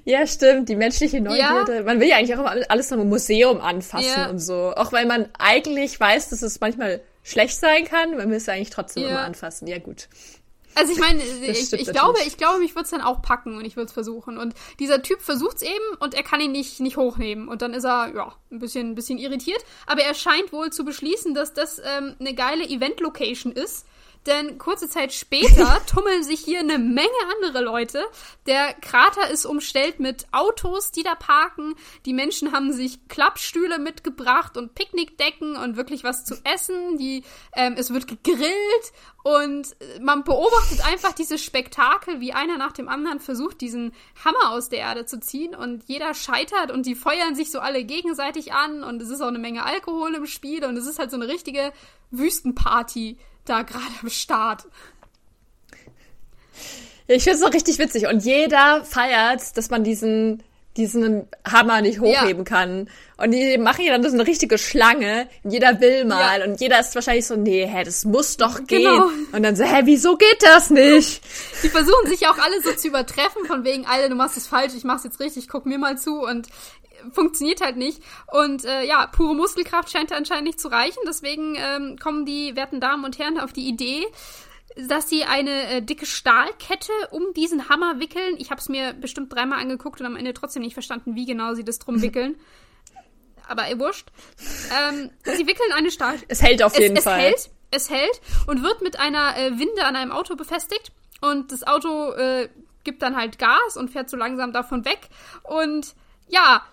[0.08, 1.76] Ja, stimmt, die menschliche Neugierde.
[1.76, 1.84] Ja.
[1.84, 4.30] Man will ja eigentlich auch immer alles im Museum anfassen ja.
[4.30, 4.74] und so.
[4.74, 9.04] Auch weil man eigentlich weiß, dass es manchmal schlecht sein kann, man müsste eigentlich trotzdem
[9.04, 9.10] ja.
[9.10, 9.67] immer anfassen.
[9.67, 10.08] Ja, gut.
[10.76, 13.65] Also ich meine, ich, ich glaube, ich glaube, mich würde es dann auch packen und
[13.65, 14.38] ich würde es versuchen.
[14.38, 17.50] Und dieser Typ versucht es eben und er kann ihn nicht, nicht hochnehmen.
[17.50, 19.60] Und dann ist er, ja, ein bisschen, ein bisschen irritiert.
[19.88, 23.86] Aber er scheint wohl zu beschließen, dass das ähm, eine geile Event-Location ist
[24.28, 28.04] denn kurze Zeit später tummeln sich hier eine Menge andere Leute.
[28.46, 31.76] Der Krater ist umstellt mit Autos, die da parken.
[32.06, 36.98] Die Menschen haben sich Klappstühle mitgebracht und Picknickdecken und wirklich was zu essen.
[36.98, 37.24] Die,
[37.56, 38.92] ähm, es wird gegrillt
[39.24, 44.70] und man beobachtet einfach dieses Spektakel, wie einer nach dem anderen versucht, diesen Hammer aus
[44.70, 48.84] der Erde zu ziehen und jeder scheitert und die feuern sich so alle gegenseitig an
[48.84, 51.28] und es ist auch eine Menge Alkohol im Spiel und es ist halt so eine
[51.28, 51.74] richtige
[52.12, 53.18] Wüstenparty
[53.50, 54.66] da gerade am Start.
[57.08, 58.08] Ich finde es auch richtig witzig.
[58.08, 60.44] Und jeder feiert, dass man diesen,
[60.76, 62.44] diesen Hammer nicht hochheben ja.
[62.44, 62.90] kann.
[63.16, 65.28] Und die machen ja dann so eine richtige Schlange.
[65.44, 66.40] Jeder will mal.
[66.40, 66.46] Ja.
[66.46, 68.84] Und jeder ist wahrscheinlich so, nee, hä, das muss doch gehen.
[68.84, 69.10] Genau.
[69.32, 71.22] Und dann so, hä, wieso geht das nicht?
[71.64, 74.74] Die versuchen sich auch alle so zu übertreffen, von wegen, Alter, du machst es falsch,
[74.76, 76.20] ich mach's jetzt richtig, guck mir mal zu.
[76.22, 76.48] Und
[77.12, 78.02] funktioniert halt nicht.
[78.32, 81.00] Und äh, ja, pure Muskelkraft scheint anscheinend nicht zu reichen.
[81.08, 84.06] Deswegen ähm, kommen die werten Damen und Herren auf die Idee,
[84.76, 88.36] dass sie eine äh, dicke Stahlkette um diesen Hammer wickeln.
[88.38, 91.54] Ich habe es mir bestimmt dreimal angeguckt und am Ende trotzdem nicht verstanden, wie genau
[91.54, 92.36] sie das drum wickeln.
[93.48, 94.10] Aber ihr wurscht.
[94.78, 96.15] Ähm, sie wickeln eine Stahl.
[96.28, 97.20] Es hält auf jeden es, Fall.
[97.20, 100.91] Es hält, es hält und wird mit einer äh, Winde an einem Auto befestigt.
[101.22, 102.50] Und das Auto äh,
[102.84, 105.10] gibt dann halt Gas und fährt so langsam davon weg.
[105.43, 105.96] Und
[106.28, 106.63] ja.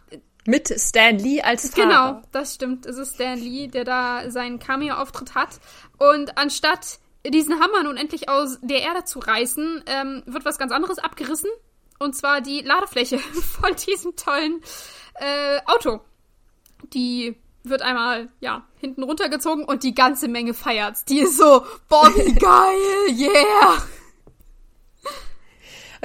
[0.46, 1.86] Mit Stan Lee als Fahrer.
[1.86, 2.84] Genau, das stimmt.
[2.84, 5.58] Es ist Stan Lee, der da seinen Cameo-Auftritt hat.
[5.98, 10.72] Und anstatt diesen Hammer nun endlich aus der Erde zu reißen, ähm, wird was ganz
[10.72, 11.48] anderes abgerissen.
[11.98, 13.18] Und zwar die Ladefläche
[13.60, 14.60] von diesem tollen
[15.14, 16.00] äh, Auto.
[16.92, 21.06] Die wird einmal, ja, hinten runtergezogen und die ganze Menge feiert's.
[21.06, 23.82] Die ist so, boah, wie geil, yeah!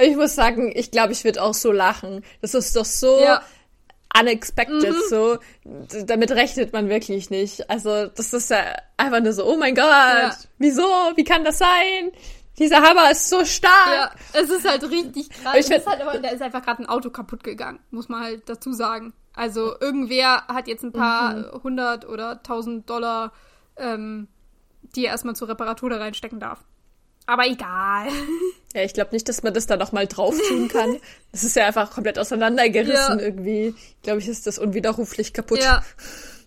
[0.00, 2.24] Ich muss sagen, ich glaube, ich würde auch so lachen.
[2.40, 3.42] Das ist doch so ja.
[4.18, 5.02] unexpected, mhm.
[5.08, 5.38] so.
[6.04, 7.68] Damit rechnet man wirklich nicht.
[7.70, 10.36] Also, das ist ja einfach nur so, oh mein Gott, ja.
[10.58, 10.82] wieso?
[11.14, 12.12] Wie kann das sein?
[12.58, 13.72] Dieser Hammer ist so stark.
[13.86, 15.56] Ja, es ist halt richtig krass.
[15.56, 18.48] Ich find, halt aber, da ist einfach gerade ein Auto kaputt gegangen, muss man halt
[18.48, 19.14] dazu sagen.
[19.32, 21.62] Also irgendwer hat jetzt ein paar mhm.
[21.62, 23.32] hundert oder tausend Dollar,
[23.76, 24.28] ähm,
[24.94, 26.62] die er erstmal zur Reparatur da reinstecken darf.
[27.26, 28.08] Aber egal.
[28.72, 30.98] Ja, ich glaube nicht, dass man das da noch mal drauf tun kann.
[31.32, 33.24] Das ist ja einfach komplett auseinandergerissen ja.
[33.24, 33.74] irgendwie.
[33.76, 35.58] Ich glaube, ich ist das unwiderruflich kaputt.
[35.58, 35.84] Ja.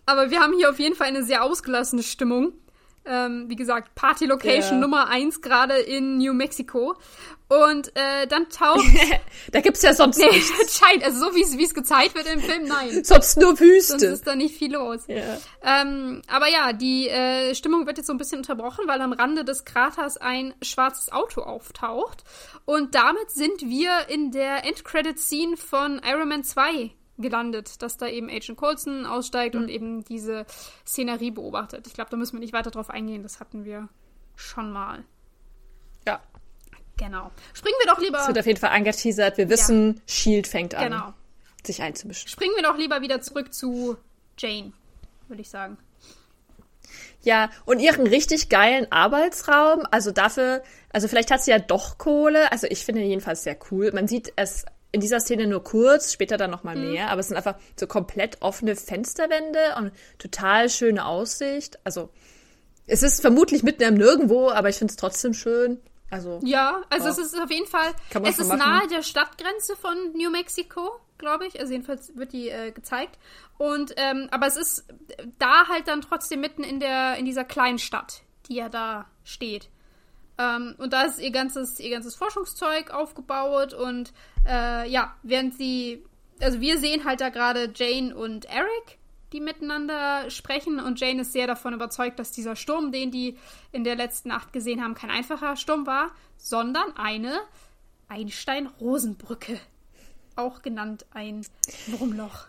[0.06, 2.54] Aber wir haben hier auf jeden Fall eine sehr ausgelassene Stimmung.
[3.06, 4.80] Ähm, wie gesagt, Party Location ja.
[4.80, 6.96] Nummer eins gerade in New Mexico.
[7.50, 8.86] Und äh, dann taucht.
[9.52, 10.80] da gibt's ja sonst nee, nichts.
[10.80, 13.04] Scheint, also so wie es gezeigt wird im Film, nein.
[13.04, 14.00] sonst nur Wüste.
[14.00, 15.02] Sonst ist da nicht viel los.
[15.08, 15.38] Ja.
[15.62, 19.44] Ähm, aber ja, die äh, Stimmung wird jetzt so ein bisschen unterbrochen, weil am Rande
[19.44, 22.24] des Kraters ein schwarzes Auto auftaucht.
[22.66, 28.30] Und damit sind wir in der Endcredit-Scene von Iron Man 2 gelandet, dass da eben
[28.30, 29.62] Agent Coulson aussteigt mhm.
[29.62, 30.46] und eben diese
[30.86, 31.88] Szenerie beobachtet.
[31.88, 33.90] Ich glaube, da müssen wir nicht weiter drauf eingehen, das hatten wir
[34.36, 35.04] schon mal.
[36.08, 36.22] Ja.
[36.98, 37.32] Genau.
[37.54, 38.20] Springen wir doch lieber.
[38.20, 39.38] Es wird auf jeden Fall angeteasert.
[39.38, 40.02] Wir wissen, ja.
[40.06, 41.14] Shield fängt an, genau.
[41.66, 42.30] sich einzumischen.
[42.30, 43.98] Springen wir doch lieber wieder zurück zu
[44.38, 44.74] Jane,
[45.28, 45.78] würde ich sagen.
[47.24, 49.86] Ja, und ihren richtig geilen Arbeitsraum.
[49.90, 52.52] Also dafür, also vielleicht hat sie ja doch Kohle.
[52.52, 53.92] Also ich finde jedenfalls sehr cool.
[53.94, 56.92] Man sieht es in dieser Szene nur kurz, später dann nochmal mhm.
[56.92, 61.80] mehr, aber es sind einfach so komplett offene Fensterwände und total schöne Aussicht.
[61.84, 62.10] Also
[62.86, 65.82] es ist vermutlich mitten im Nirgendwo, aber ich finde es trotzdem schön.
[66.12, 67.10] Also, ja, also oh.
[67.10, 67.92] es ist auf jeden Fall,
[68.24, 68.60] es ist machen.
[68.60, 71.60] nahe der Stadtgrenze von New Mexico, glaube ich.
[71.60, 73.18] Also jedenfalls wird die äh, gezeigt.
[73.58, 74.86] Und ähm, aber es ist
[75.40, 79.70] da halt dann trotzdem mitten in der in dieser kleinen Stadt, die ja da steht.
[80.38, 84.14] Ähm, und da ist ihr ganzes ihr ganzes Forschungszeug aufgebaut und
[84.48, 86.04] äh, ja, während sie
[86.42, 88.98] also wir sehen halt da gerade Jane und Eric
[89.34, 93.38] die miteinander sprechen und Jane ist sehr davon überzeugt, dass dieser Sturm, den die
[93.72, 97.42] in der letzten Nacht gesehen haben, kein einfacher Sturm war, sondern eine
[98.08, 99.60] Einstein-Rosenbrücke.
[100.36, 101.46] Auch genannt ein
[101.88, 102.46] Wurmloch.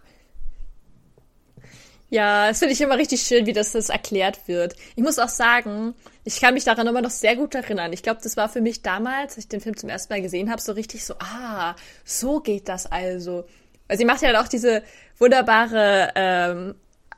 [2.15, 4.77] Ja, das finde ich immer richtig schön, wie das, das erklärt wird.
[4.95, 7.93] Ich muss auch sagen, ich kann mich daran immer noch sehr gut erinnern.
[7.93, 10.49] Ich glaube, das war für mich damals, als ich den Film zum ersten Mal gesehen
[10.49, 11.75] habe, so richtig so, ah,
[12.05, 13.47] so geht das also.
[13.89, 14.85] Weil sie macht ja auch diese
[15.19, 16.77] wunderbare ähm,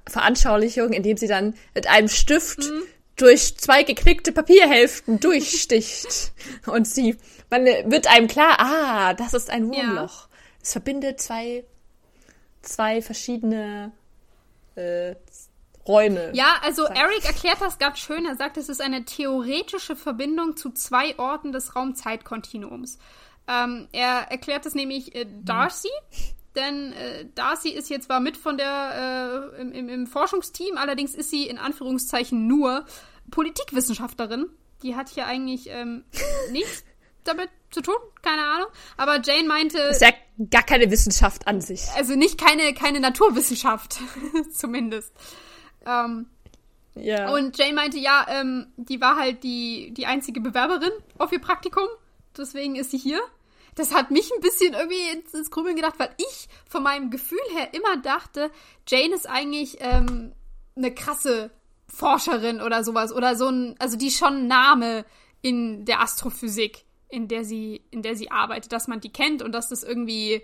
[0.08, 2.84] Veranschaulichung, indem sie dann mit einem Stift mhm.
[3.16, 6.32] durch zwei geknickte Papierhälften durchsticht.
[6.66, 7.18] Und sie,
[7.50, 10.22] man wird einem klar, ah, das ist ein Wurmloch.
[10.22, 10.28] Ja.
[10.62, 11.64] Es verbindet zwei,
[12.62, 13.92] zwei verschiedene
[14.76, 15.16] äh,
[15.86, 16.32] Räume.
[16.34, 18.26] Ja, also Eric erklärt das ganz schön.
[18.26, 22.98] Er sagt, es ist eine theoretische Verbindung zu zwei Orten des Raumzeitkontinuums.
[23.48, 25.90] Ähm, er erklärt es nämlich äh, Darcy,
[26.56, 31.14] denn äh, Darcy ist jetzt zwar mit von der äh, im, im, im, Forschungsteam, allerdings
[31.14, 32.84] ist sie in Anführungszeichen nur
[33.30, 34.46] Politikwissenschaftlerin.
[34.82, 36.04] Die hat hier eigentlich ähm,
[36.50, 36.84] nichts
[37.26, 38.68] damit zu tun, keine Ahnung.
[38.96, 39.78] Aber Jane meinte.
[39.78, 40.12] Ist ja
[40.50, 41.82] gar keine Wissenschaft an sich.
[41.96, 43.98] Also nicht keine, keine Naturwissenschaft,
[44.52, 45.12] zumindest.
[45.84, 46.26] Ähm,
[46.94, 47.32] ja.
[47.32, 51.86] Und Jane meinte, ja, ähm, die war halt die, die einzige Bewerberin auf ihr Praktikum.
[52.36, 53.20] Deswegen ist sie hier
[53.76, 57.38] das hat mich ein bisschen irgendwie ins, ins Grübeln gedacht, weil ich von meinem Gefühl
[57.54, 58.50] her immer dachte,
[58.88, 60.32] Jane ist eigentlich ähm,
[60.74, 61.50] eine krasse
[61.86, 65.04] Forscherin oder sowas oder so ein, also die schon Name
[65.42, 69.52] in der Astrophysik, in der sie, in der sie arbeitet, dass man die kennt und
[69.52, 70.42] dass das irgendwie,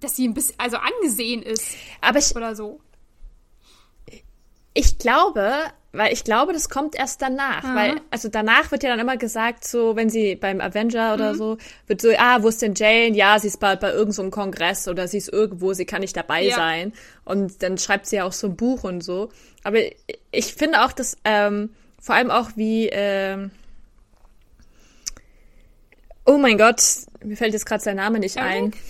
[0.00, 1.74] dass sie ein bisschen, also angesehen ist.
[2.00, 2.80] Aber ich, oder so.
[4.74, 5.52] Ich glaube,
[5.92, 7.62] weil ich glaube, das kommt erst danach.
[7.62, 7.74] Mhm.
[7.74, 11.38] Weil, also danach wird ja dann immer gesagt, so, wenn sie beim Avenger oder mhm.
[11.38, 13.16] so, wird so, ah, wo ist denn Jane?
[13.16, 16.16] Ja, sie ist bald bei irgendeinem so Kongress oder sie ist irgendwo, sie kann nicht
[16.16, 16.56] dabei ja.
[16.56, 16.92] sein.
[17.24, 19.30] Und dann schreibt sie ja auch so ein Buch und so.
[19.64, 19.78] Aber
[20.30, 23.50] ich finde auch, dass, ähm, vor allem auch wie, ähm,
[26.28, 26.82] oh mein Gott,
[27.24, 28.50] mir fällt jetzt gerade sein Name nicht Eric?
[28.50, 28.72] ein.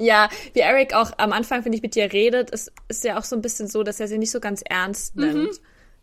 [0.00, 3.24] Ja, wie Eric auch am Anfang, finde ich, mit dir redet, ist, ist ja auch
[3.24, 5.24] so ein bisschen so, dass er sie nicht so ganz ernst mhm.
[5.24, 5.50] nimmt.
[5.50, 5.58] Mhm.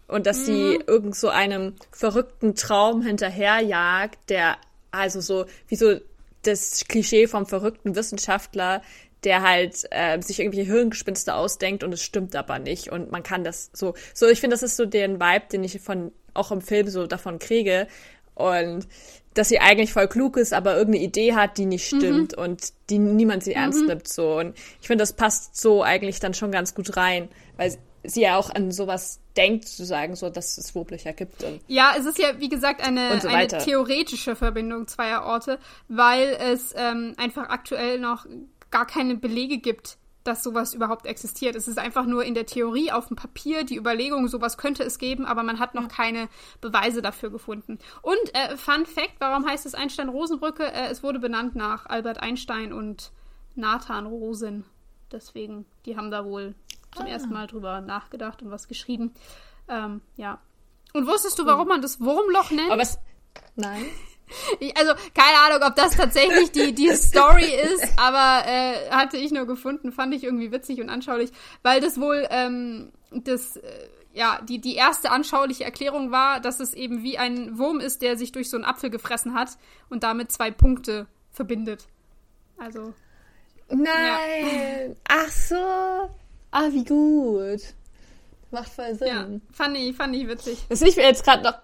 [0.08, 0.44] Und dass mhm.
[0.44, 4.58] sie irgend so einem verrückten Traum hinterherjagt, der
[4.92, 5.96] also so, wie so
[6.42, 8.82] das Klischee vom verrückten Wissenschaftler,
[9.24, 12.92] der halt äh, sich irgendwie Hirngespinste ausdenkt und es stimmt aber nicht.
[12.92, 15.80] Und man kann das so, so, ich finde, das ist so den Vibe, den ich
[15.80, 17.88] von, auch im Film so davon kriege.
[18.36, 18.88] Und
[19.36, 22.44] dass sie eigentlich voll klug ist, aber irgendeine Idee hat, die nicht stimmt mhm.
[22.44, 23.88] und die niemand sie ernst mhm.
[23.88, 24.08] nimmt.
[24.08, 24.40] So.
[24.40, 28.38] Und ich finde, das passt so eigentlich dann schon ganz gut rein, weil sie ja
[28.38, 31.46] auch an sowas denkt, zu sagen, so, dass es Wurmlöcher gibt.
[31.68, 36.74] Ja, es ist ja, wie gesagt, eine, so eine theoretische Verbindung zweier Orte, weil es
[36.78, 38.26] ähm, einfach aktuell noch
[38.72, 41.56] gar keine Belege gibt, dass sowas überhaupt existiert.
[41.56, 44.98] Es ist einfach nur in der Theorie auf dem Papier die Überlegung, sowas könnte es
[44.98, 46.28] geben, aber man hat noch keine
[46.62, 47.78] Beweise dafür gefunden.
[48.02, 50.64] Und äh, Fun Fact, warum heißt es Einstein-Rosenbrücke?
[50.64, 53.12] Äh, es wurde benannt nach Albert Einstein und
[53.54, 54.66] Nathan Rosen.
[55.12, 56.56] Deswegen, die haben da wohl
[56.96, 57.10] zum ah.
[57.10, 59.14] ersten Mal drüber nachgedacht und was geschrieben.
[59.68, 60.40] Ähm, ja.
[60.94, 62.72] Und wusstest du, warum man das Wurmloch nennt?
[62.72, 62.98] Aber es,
[63.56, 63.86] nein.
[64.60, 69.32] Ich, also, keine Ahnung, ob das tatsächlich die, die Story ist, aber äh, hatte ich
[69.32, 73.62] nur gefunden, fand ich irgendwie witzig und anschaulich, weil das wohl ähm, das, äh,
[74.14, 78.18] ja, die, die erste anschauliche Erklärung war, dass es eben wie ein Wurm ist, der
[78.18, 79.58] sich durch so einen Apfel gefressen hat
[79.90, 81.88] und damit zwei Punkte verbindet.
[82.58, 82.94] Also.
[83.70, 83.86] Nein!
[84.90, 84.96] Ja.
[85.08, 85.56] Ach so!
[86.52, 87.62] Ah, wie gut.
[88.52, 89.08] Macht voll Sinn.
[89.08, 90.66] Ja, fand ich, fand ich witzig.
[90.70, 91.56] Das ich mir jetzt gerade noch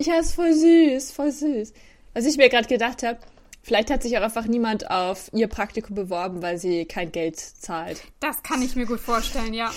[0.00, 1.72] ja, ist voll süß, voll süß.
[2.14, 3.18] Was ich mir gerade gedacht habe,
[3.62, 8.02] vielleicht hat sich auch einfach niemand auf ihr Praktikum beworben, weil sie kein Geld zahlt.
[8.20, 9.70] Das kann ich mir gut vorstellen, ja.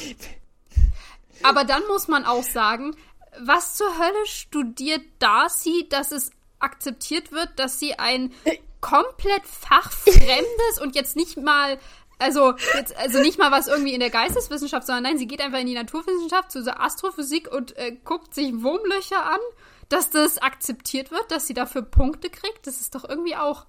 [1.44, 2.96] Aber dann muss man auch sagen,
[3.40, 8.32] was zur Hölle studiert Darcy, dass es akzeptiert wird, dass sie ein
[8.80, 11.78] komplett fachfremdes und jetzt nicht mal
[12.20, 15.60] also jetzt also nicht mal was irgendwie in der Geisteswissenschaft, sondern nein, sie geht einfach
[15.60, 19.40] in die Naturwissenschaft zu der Astrophysik und äh, guckt sich Wurmlöcher an
[19.90, 22.68] dass das akzeptiert wird, dass sie dafür Punkte kriegt.
[22.68, 23.66] Das ist doch irgendwie auch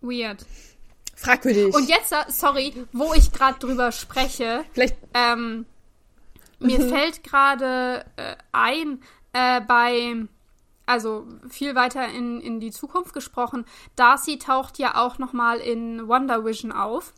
[0.00, 0.44] weird.
[1.14, 1.74] Fragwürdig.
[1.74, 4.96] Und jetzt, äh, sorry, wo ich gerade drüber spreche, Vielleicht.
[5.14, 5.64] Ähm,
[6.58, 6.88] mir mhm.
[6.88, 9.00] fällt gerade äh, ein,
[9.32, 10.26] äh, bei,
[10.86, 16.44] also viel weiter in, in die Zukunft gesprochen, Darcy taucht ja auch nochmal in Wonder
[16.44, 17.12] Vision auf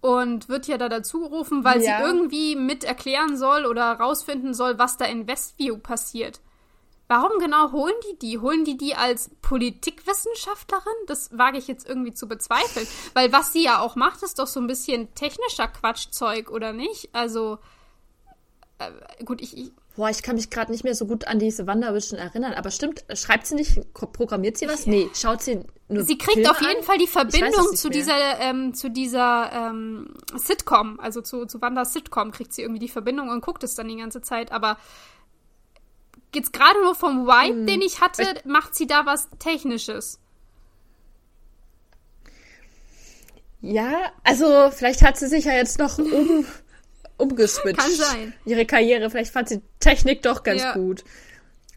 [0.00, 1.98] und wird ja da dazu gerufen, weil ja.
[1.98, 6.40] sie irgendwie mit erklären soll oder rausfinden soll, was da in Westview passiert.
[7.14, 8.38] Warum genau holen die die?
[8.40, 10.82] Holen die die als Politikwissenschaftlerin?
[11.06, 12.88] Das wage ich jetzt irgendwie zu bezweifeln.
[13.12, 17.10] Weil was sie ja auch macht, ist doch so ein bisschen technischer Quatschzeug, oder nicht?
[17.12, 17.58] Also,
[18.80, 21.68] äh, gut, ich, ich Boah, ich kann mich gerade nicht mehr so gut an diese
[21.68, 22.52] Wandervision erinnern.
[22.54, 24.86] Aber stimmt, schreibt sie nicht, programmiert sie was?
[24.86, 26.82] Nee, schaut sie nur Sie kriegt Filme auf jeden an?
[26.82, 32.32] Fall die Verbindung zu dieser, ähm, zu dieser ähm, Sitcom, also zu, zu Wanders Sitcom
[32.32, 34.50] kriegt sie irgendwie die Verbindung und guckt es dann die ganze Zeit.
[34.50, 34.78] Aber
[36.34, 37.66] jetzt gerade nur vom Vibe, hm.
[37.66, 40.18] den ich hatte, ich macht sie da was Technisches.
[43.60, 46.44] Ja, also vielleicht hat sie sich ja jetzt noch um,
[47.16, 47.78] umgeswitcht.
[47.78, 48.34] Kann sein.
[48.44, 49.08] Ihre Karriere.
[49.08, 50.74] Vielleicht fand sie Technik doch ganz ja.
[50.74, 51.02] gut.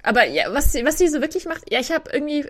[0.03, 2.45] Aber ja, was sie, was sie so wirklich macht, ja, ich habe irgendwie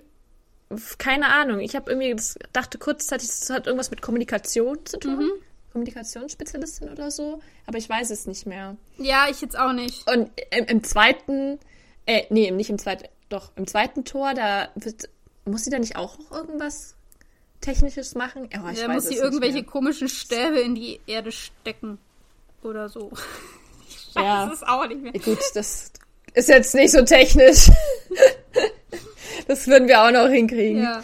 [0.97, 1.59] keine Ahnung.
[1.59, 5.17] Ich habe irgendwie das dachte kurzzeitig, das hat irgendwas mit Kommunikation zu tun.
[5.17, 5.31] Mhm.
[5.71, 8.77] Kommunikationsspezialistin oder so, aber ich weiß es nicht mehr.
[8.97, 10.09] Ja, ich jetzt auch nicht.
[10.11, 11.59] Und im, im zweiten,
[12.07, 15.09] äh, nee, nicht im zweiten, doch, im zweiten Tor, da wird,
[15.45, 16.95] muss sie da nicht auch noch irgendwas
[17.61, 18.49] Technisches machen?
[18.55, 21.99] Oh, ich da muss sie irgendwelche komischen Stäbe in die Erde stecken.
[22.63, 23.11] Oder so.
[23.89, 24.51] Ich weiß ja.
[24.51, 25.11] es auch nicht mehr.
[25.13, 25.91] Gut, das
[26.33, 27.69] ist jetzt nicht so technisch.
[29.47, 30.81] das würden wir auch noch hinkriegen.
[30.81, 31.03] Ja.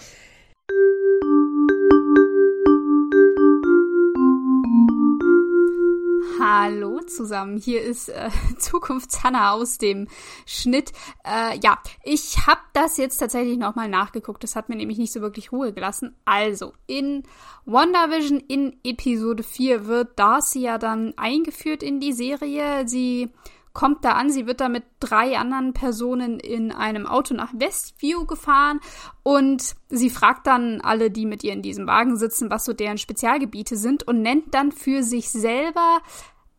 [6.46, 10.10] Hallo zusammen, hier ist äh, Zukunftshanna aus dem
[10.46, 10.92] Schnitt.
[11.24, 14.44] Äh, ja, ich habe das jetzt tatsächlich nochmal nachgeguckt.
[14.44, 16.18] Das hat mir nämlich nicht so wirklich Ruhe gelassen.
[16.26, 17.24] Also, in
[17.64, 22.90] WandaVision in Episode 4 wird Darcy ja dann eingeführt in die Serie.
[22.90, 23.30] Sie
[23.74, 28.26] kommt da an, sie wird da mit drei anderen Personen in einem Auto nach Westview
[28.26, 28.80] gefahren
[29.24, 33.00] und sie fragt dann alle, die mit ihr in diesem Wagen sitzen, was so deren
[33.00, 36.02] Spezialgebiete sind und nennt dann für sich selber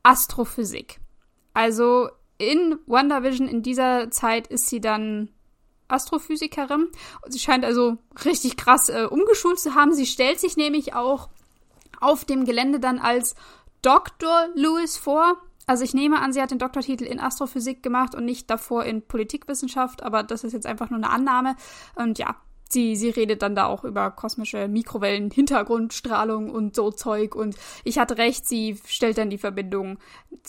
[0.04, 1.00] Astrophysik.
[1.52, 5.30] Also in WandaVision in dieser Zeit ist sie dann
[5.88, 6.90] Astrophysikerin.
[7.22, 9.92] Und sie scheint also richtig krass äh, umgeschult zu haben.
[9.92, 11.28] Sie stellt sich nämlich auch
[12.00, 13.34] auf dem Gelände dann als
[13.82, 14.48] Dr.
[14.54, 15.42] Lewis vor.
[15.66, 19.02] Also ich nehme an, sie hat den Doktortitel in Astrophysik gemacht und nicht davor in
[19.06, 21.56] Politikwissenschaft, aber das ist jetzt einfach nur eine Annahme.
[21.94, 22.36] Und ja,
[22.74, 27.34] sie, sie redet dann da auch über kosmische Mikrowellen, Hintergrundstrahlung und so Zeug.
[27.34, 29.98] Und ich hatte recht, sie stellt dann die Verbindung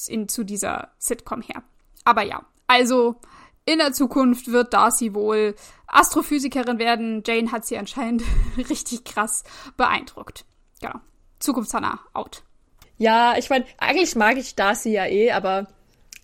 [0.07, 1.63] in, zu dieser Sitcom her.
[2.03, 3.15] Aber ja, also
[3.65, 5.55] in der Zukunft wird Darcy wohl
[5.87, 7.23] Astrophysikerin werden.
[7.25, 8.23] Jane hat sie anscheinend
[8.57, 9.43] richtig krass
[9.77, 10.45] beeindruckt.
[10.81, 10.99] Genau.
[11.39, 12.43] Zukunftshannah, out.
[12.97, 15.67] Ja, ich meine, eigentlich mag ich Darcy ja eh, aber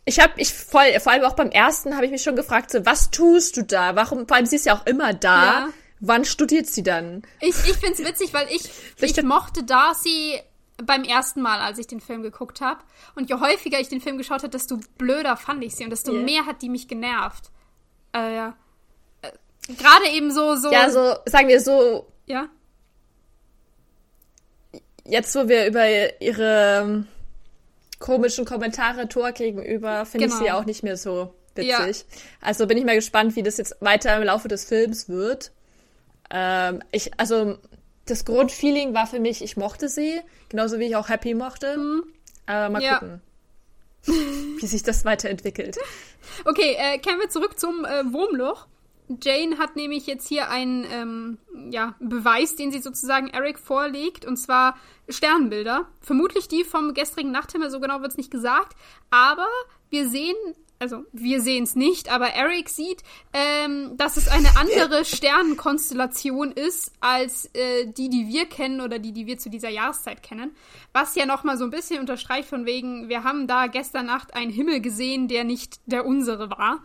[0.05, 2.85] ich habe ich voll, vor allem auch beim ersten habe ich mich schon gefragt, so,
[2.85, 3.95] was tust du da?
[3.95, 5.43] Warum, vor allem sie ist ja auch immer da.
[5.43, 5.69] Ja.
[6.01, 7.21] Wann studiert sie dann?
[7.39, 10.41] Ich, ich finde es witzig, weil ich, ich mochte Darcy
[10.83, 12.81] beim ersten Mal, als ich den Film geguckt habe.
[13.15, 16.11] Und je häufiger ich den Film geschaut habe, desto blöder fand ich sie und desto
[16.11, 16.23] yeah.
[16.23, 17.51] mehr hat die mich genervt.
[18.13, 18.47] Äh.
[18.47, 18.51] Äh,
[19.67, 20.71] Gerade eben so, so.
[20.71, 22.11] Ja, so, sagen wir so.
[22.25, 22.49] Ja.
[25.05, 25.85] Jetzt, wo wir über
[26.19, 27.07] ihre ähm,
[27.99, 30.35] komischen Kommentare Tor gegenüber, finde genau.
[30.35, 30.59] ich sie genau.
[30.59, 31.69] auch nicht mehr so witzig.
[31.69, 32.17] Ja.
[32.41, 35.51] Also bin ich mal gespannt, wie das jetzt weiter im Laufe des Films wird.
[36.31, 37.57] Ähm, ich, also
[38.05, 41.77] das Grundfeeling war für mich, ich mochte sie, genauso wie ich auch Happy mochte.
[41.77, 42.03] Mhm.
[42.45, 42.99] Aber mal ja.
[42.99, 43.21] gucken,
[44.05, 45.77] wie sich das weiterentwickelt.
[46.45, 48.67] Okay, äh, kehren wir zurück zum äh, Wurmloch.
[49.21, 51.37] Jane hat nämlich jetzt hier einen ähm,
[51.69, 54.77] ja, Beweis, den sie sozusagen Eric vorlegt, und zwar
[55.09, 55.87] Sternbilder.
[55.99, 58.77] Vermutlich die vom gestrigen Nachthimmel, so genau wird es nicht gesagt.
[59.09, 59.47] Aber
[59.89, 60.35] wir sehen
[60.81, 66.91] also wir sehen es nicht, aber Eric sieht, ähm, dass es eine andere Sternenkonstellation ist
[66.99, 70.55] als äh, die, die wir kennen oder die, die wir zu dieser Jahreszeit kennen.
[70.91, 74.51] Was ja nochmal so ein bisschen unterstreicht von wegen, wir haben da gestern Nacht einen
[74.51, 76.79] Himmel gesehen, der nicht der unsere war.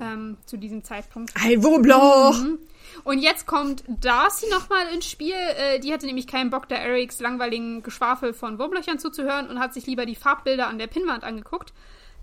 [0.00, 1.32] Ähm, zu diesem Zeitpunkt.
[1.34, 2.38] Ein Wurmloch!
[2.38, 2.58] Mhm.
[3.04, 5.34] Und jetzt kommt Darcy nochmal ins Spiel.
[5.34, 9.74] Äh, die hatte nämlich keinen Bock, der Erics langweiligen Geschwafel von Wurmlöchern zuzuhören und hat
[9.74, 11.72] sich lieber die Farbbilder an der Pinnwand angeguckt.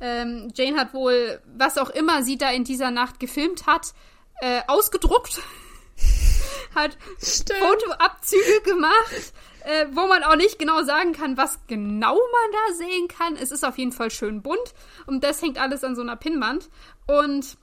[0.01, 3.93] Ähm, Jane hat wohl, was auch immer sie da in dieser Nacht gefilmt hat,
[4.41, 5.41] äh, ausgedruckt.
[6.75, 7.59] hat Stimmt.
[7.59, 9.33] Fotoabzüge gemacht,
[9.65, 13.35] äh, wo man auch nicht genau sagen kann, was genau man da sehen kann.
[13.35, 14.73] Es ist auf jeden Fall schön bunt
[15.05, 16.69] und das hängt alles an so einer Pinnwand.
[17.07, 17.57] Und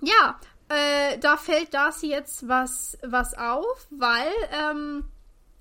[0.00, 0.38] ja,
[0.68, 5.04] äh, da fällt Darcy jetzt was, was auf, weil, ähm,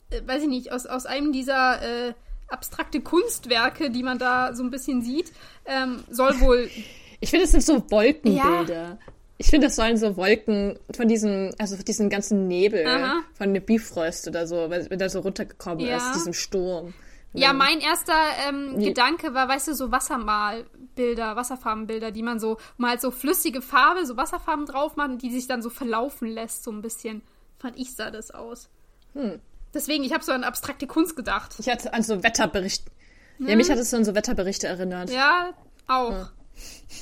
[0.10, 2.14] äh, weiß ich nicht, aus, aus einem dieser äh,
[2.48, 5.32] abstrakte Kunstwerke, die man da so ein bisschen sieht,
[5.66, 6.70] ähm, soll wohl.
[7.20, 8.74] Ich finde, es sind so Wolkenbilder.
[8.74, 8.98] Ja.
[9.40, 13.22] Ich finde, das sollen so Wolken von diesem, also von diesem ganzen Nebel Aha.
[13.34, 15.98] von der Bifrost oder so, wenn der so runtergekommen ja.
[15.98, 16.94] ist, diesem Sturm.
[17.34, 18.14] Ja, mein erster
[18.48, 24.06] ähm, Gedanke war, weißt du, so Wassermalbilder, Wasserfarbenbilder, die man so mal so flüssige Farbe,
[24.06, 27.22] so Wasserfarben drauf macht und die sich dann so verlaufen lässt, so ein bisschen.
[27.60, 28.70] Fand ich sah das aus.
[29.14, 29.40] Hm.
[29.78, 31.54] Deswegen, ich habe so an abstrakte Kunst gedacht.
[31.60, 32.90] Ich hatte an so Wetterberichte.
[33.38, 33.48] Hm?
[33.48, 35.12] Ja, mich hat es an so Wetterberichte erinnert.
[35.12, 35.52] Ja,
[35.86, 36.12] auch.
[36.12, 36.30] Ja.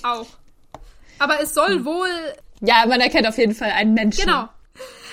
[0.04, 0.28] Auch.
[1.18, 1.86] Aber es soll hm.
[1.86, 2.10] wohl.
[2.60, 4.26] Ja, man erkennt auf jeden Fall einen Menschen.
[4.26, 4.50] Genau.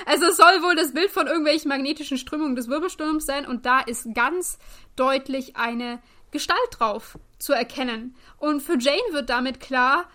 [0.07, 3.79] Also es soll wohl das Bild von irgendwelchen magnetischen Strömungen des Wirbelsturms sein und da
[3.79, 4.59] ist ganz
[4.96, 6.01] deutlich eine
[6.33, 8.16] Gestalt drauf zu erkennen.
[8.38, 10.07] Und für Jane wird damit klar,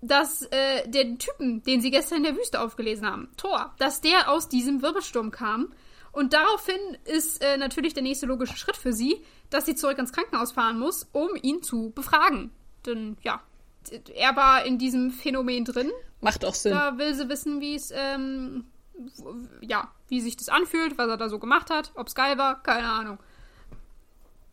[0.00, 4.30] dass äh, der Typen, den sie gestern in der Wüste aufgelesen haben, Thor, dass der
[4.30, 5.74] aus diesem Wirbelsturm kam
[6.16, 10.14] und daraufhin ist äh, natürlich der nächste logische Schritt für sie, dass sie zurück ins
[10.14, 12.50] Krankenhaus fahren muss, um ihn zu befragen.
[12.86, 13.42] Denn ja,
[14.14, 15.90] er war in diesem Phänomen drin.
[16.22, 16.72] Macht auch Sinn.
[16.72, 18.64] Da will sie wissen, wie es, ähm,
[19.60, 22.62] ja, wie sich das anfühlt, was er da so gemacht hat, ob es geil war,
[22.62, 23.18] keine Ahnung.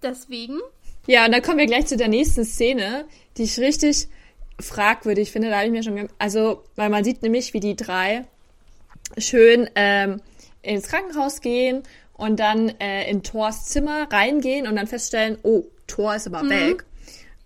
[0.02, 0.60] Deswegen.
[1.08, 3.06] Ja, und dann kommen wir gleich zu der nächsten Szene,
[3.38, 4.10] die ich richtig
[4.60, 5.50] fragwürdig finde.
[5.50, 8.28] Da habe ich mir schon, also, weil man sieht nämlich, wie die drei
[9.18, 10.22] schön ähm,
[10.64, 11.84] ins Krankenhaus gehen
[12.14, 16.50] und dann äh, in Thors Zimmer reingehen und dann feststellen, oh, Thor ist aber mhm.
[16.50, 16.86] weg.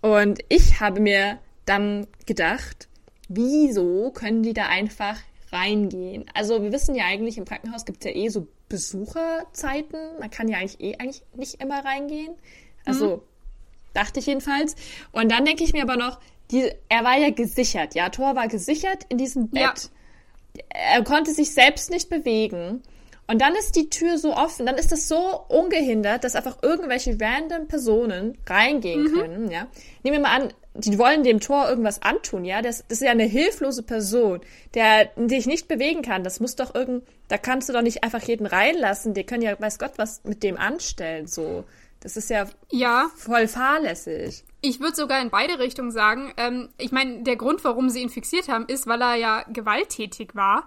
[0.00, 2.88] Und ich habe mir dann gedacht,
[3.28, 5.16] wieso können die da einfach
[5.52, 6.24] reingehen?
[6.34, 10.18] Also wir wissen ja eigentlich, im Krankenhaus gibt es ja eh so Besucherzeiten.
[10.20, 12.34] Man kann ja eigentlich eh eigentlich nicht immer reingehen.
[12.84, 13.20] Also mhm.
[13.94, 14.76] dachte ich jedenfalls.
[15.12, 18.48] Und dann denke ich mir aber noch, die, er war ja gesichert, ja, Thor war
[18.48, 19.60] gesichert in diesem Bett.
[19.60, 19.74] Ja.
[20.70, 22.82] Er konnte sich selbst nicht bewegen.
[23.30, 27.18] Und dann ist die Tür so offen, dann ist das so ungehindert, dass einfach irgendwelche
[27.20, 29.14] random Personen reingehen mhm.
[29.14, 29.66] können, ja.
[30.02, 32.62] Nehmen wir mal an, die wollen dem Tor irgendwas antun, ja.
[32.62, 34.40] Das, das ist ja eine hilflose Person,
[34.72, 36.24] der sich nicht bewegen kann.
[36.24, 39.12] Das muss doch irgend, da kannst du doch nicht einfach jeden reinlassen.
[39.12, 41.64] Die können ja, weiß Gott, was mit dem anstellen, so.
[42.00, 43.10] Das ist ja, ja.
[43.16, 44.44] voll fahrlässig.
[44.62, 46.32] Ich würde sogar in beide Richtungen sagen.
[46.36, 50.34] Ähm, ich meine, der Grund, warum sie ihn fixiert haben, ist, weil er ja gewalttätig
[50.34, 50.66] war.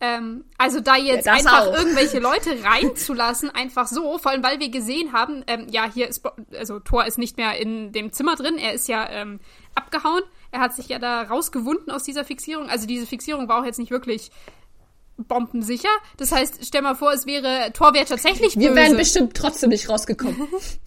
[0.00, 1.74] Ähm, also da jetzt ja, einfach auch.
[1.74, 6.22] irgendwelche Leute reinzulassen, einfach so, vor allem weil wir gesehen haben, ähm, ja, hier ist,
[6.56, 9.40] also Thor ist nicht mehr in dem Zimmer drin, er ist ja ähm,
[9.74, 10.22] abgehauen,
[10.52, 13.80] er hat sich ja da rausgewunden aus dieser Fixierung, also diese Fixierung war auch jetzt
[13.80, 14.30] nicht wirklich
[15.18, 15.88] bombensicher.
[16.16, 18.68] Das heißt, stell mal vor, es wäre, wäre tatsächlich böse.
[18.68, 20.36] Wir wären bestimmt trotzdem nicht rausgekommen.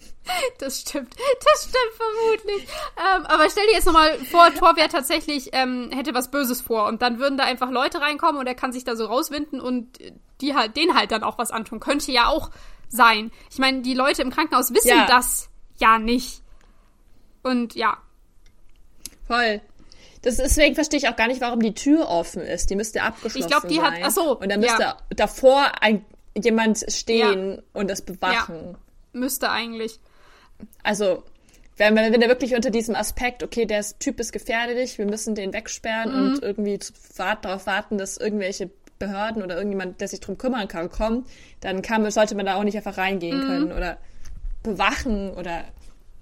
[0.58, 1.14] das stimmt.
[1.14, 2.68] Das stimmt vermutlich.
[2.96, 7.02] Ähm, aber stell dir jetzt nochmal vor, wäre tatsächlich, ähm, hätte was Böses vor und
[7.02, 9.98] dann würden da einfach Leute reinkommen und er kann sich da so rauswinden und
[10.40, 11.80] die halt, denen halt dann auch was antun.
[11.80, 12.50] Könnte ja auch
[12.88, 13.30] sein.
[13.50, 15.06] Ich meine, die Leute im Krankenhaus wissen ja.
[15.06, 16.42] das ja nicht.
[17.42, 17.98] Und ja.
[19.26, 19.60] Voll.
[20.22, 22.70] Das, deswegen verstehe ich auch gar nicht, warum die Tür offen ist.
[22.70, 23.42] Die müsste abgeschlossen sein.
[23.42, 23.92] Ich glaube, die sein.
[23.92, 24.00] hat.
[24.04, 24.38] Ach so.
[24.38, 24.96] Und dann müsste ja.
[25.10, 26.04] davor ein,
[26.40, 27.62] jemand stehen ja.
[27.72, 28.72] und das bewachen.
[28.72, 28.78] Ja.
[29.20, 29.98] Müsste eigentlich.
[30.82, 31.24] Also,
[31.76, 35.52] wenn, wenn wir wirklich unter diesem Aspekt, okay, der Typ ist gefährlich, wir müssen den
[35.52, 36.32] wegsperren mhm.
[36.32, 36.78] und irgendwie
[37.16, 41.26] darauf warten, dass irgendwelche Behörden oder irgendjemand, der sich drum kümmern kann, kommt,
[41.60, 43.46] dann kann, sollte man da auch nicht einfach reingehen mhm.
[43.46, 43.98] können oder
[44.62, 45.64] bewachen oder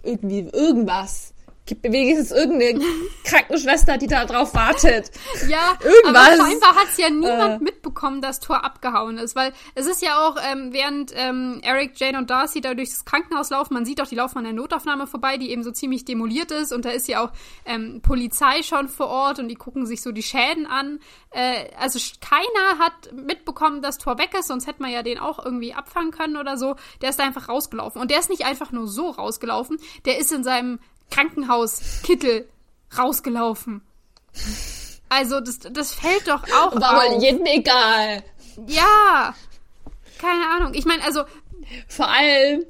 [0.02, 1.34] irgendwie irgendwas.
[1.66, 2.80] Gibt mir wenigstens irgendeine
[3.24, 5.10] Krankenschwester, die da drauf wartet.
[5.48, 6.26] Ja, Irgendwas.
[6.26, 7.64] aber scheinbar hat es ja niemand äh.
[7.64, 12.18] mitbekommen, dass Thor abgehauen ist, weil es ist ja auch, ähm, während ähm, Eric, Jane
[12.18, 15.36] und Darcy da durchs Krankenhaus laufen, man sieht auch, die laufen an der Notaufnahme vorbei,
[15.36, 17.30] die eben so ziemlich demoliert ist und da ist ja auch
[17.66, 20.98] ähm, Polizei schon vor Ort und die gucken sich so die Schäden an.
[21.30, 25.44] Äh, also keiner hat mitbekommen, dass Thor weg ist, sonst hätte man ja den auch
[25.44, 26.74] irgendwie abfangen können oder so.
[27.00, 30.32] Der ist da einfach rausgelaufen und der ist nicht einfach nur so rausgelaufen, der ist
[30.32, 30.80] in seinem
[31.10, 32.48] Krankenhauskittel
[32.96, 33.82] rausgelaufen.
[35.08, 37.12] Also, das, das fällt doch auch War auf.
[37.12, 38.22] wohl jedem egal.
[38.66, 39.34] Ja.
[40.20, 40.74] Keine Ahnung.
[40.74, 41.24] Ich meine, also.
[41.88, 42.64] Vor allem,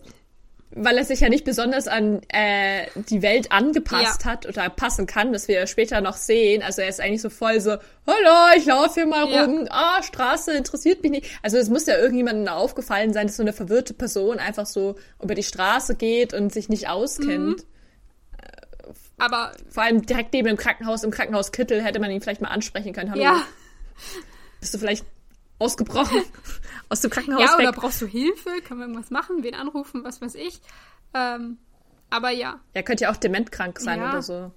[0.73, 4.31] weil er sich ja nicht besonders an äh, die Welt angepasst ja.
[4.31, 6.63] hat oder passen kann, das wir später noch sehen.
[6.63, 7.71] Also er ist eigentlich so voll so,
[8.07, 9.45] hallo, ich laufe hier mal ja.
[9.45, 11.27] rum, ah, Straße interessiert mich nicht.
[11.43, 15.35] Also es muss ja irgendjemandem aufgefallen sein, dass so eine verwirrte Person einfach so über
[15.35, 17.59] die Straße geht und sich nicht auskennt.
[17.59, 17.65] Mhm.
[19.21, 22.49] Aber vor allem direkt neben dem Krankenhaus, im Krankenhaus Kittel, hätte man ihn vielleicht mal
[22.49, 23.11] ansprechen können.
[23.11, 23.23] Hallo.
[23.23, 23.43] Ja.
[24.61, 25.05] Bist du vielleicht
[25.59, 26.23] ausgebrochen
[26.89, 27.43] aus dem Krankenhaus?
[27.43, 27.69] Ja, weg?
[27.69, 28.61] oder brauchst du Hilfe?
[28.67, 29.43] Können wir irgendwas machen?
[29.43, 30.05] Wen anrufen?
[30.05, 30.61] Was weiß ich.
[31.15, 31.59] Ähm,
[32.09, 32.61] aber ja.
[32.73, 34.11] Er könnte ja auch dementkrank sein ja.
[34.11, 34.53] oder so.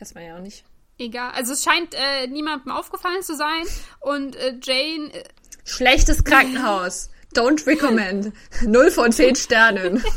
[0.00, 0.64] Weiß man ja auch nicht.
[0.98, 1.30] Egal.
[1.32, 3.64] Also es scheint äh, niemandem aufgefallen zu sein.
[4.00, 5.12] Und äh, Jane.
[5.12, 5.24] Äh,
[5.64, 7.10] Schlechtes Krankenhaus.
[7.34, 8.32] Don't recommend.
[8.62, 10.02] Null von zehn Sternen.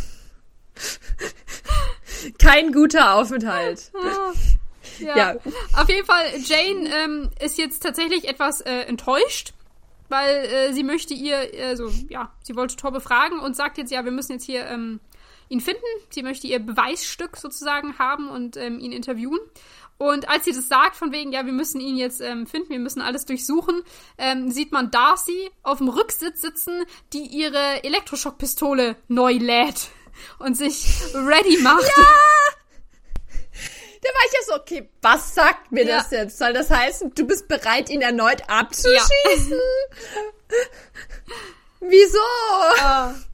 [2.37, 3.91] Kein guter Aufenthalt.
[4.99, 5.15] Ja.
[5.15, 5.35] ja.
[5.77, 9.53] Auf jeden Fall, Jane ähm, ist jetzt tatsächlich etwas äh, enttäuscht,
[10.09, 14.03] weil äh, sie möchte ihr, also ja, sie wollte Thor befragen und sagt jetzt, ja,
[14.05, 14.99] wir müssen jetzt hier ähm,
[15.49, 15.81] ihn finden.
[16.09, 19.39] Sie möchte ihr Beweisstück sozusagen haben und ähm, ihn interviewen.
[19.97, 22.79] Und als sie das sagt, von wegen, ja, wir müssen ihn jetzt ähm, finden, wir
[22.79, 23.83] müssen alles durchsuchen,
[24.17, 29.89] ähm, sieht man Darcy auf dem Rücksitz sitzen, die ihre Elektroschockpistole neu lädt
[30.39, 31.83] und sich ready macht.
[31.83, 32.03] Ja!
[34.03, 35.97] Da war ich ja so, okay, was sagt mir ja.
[35.97, 36.37] das jetzt?
[36.39, 39.51] Soll das heißen, du bist bereit, ihn erneut abzuschießen?
[39.51, 40.57] Ja.
[41.81, 42.17] Wieso?
[42.79, 43.30] Uh.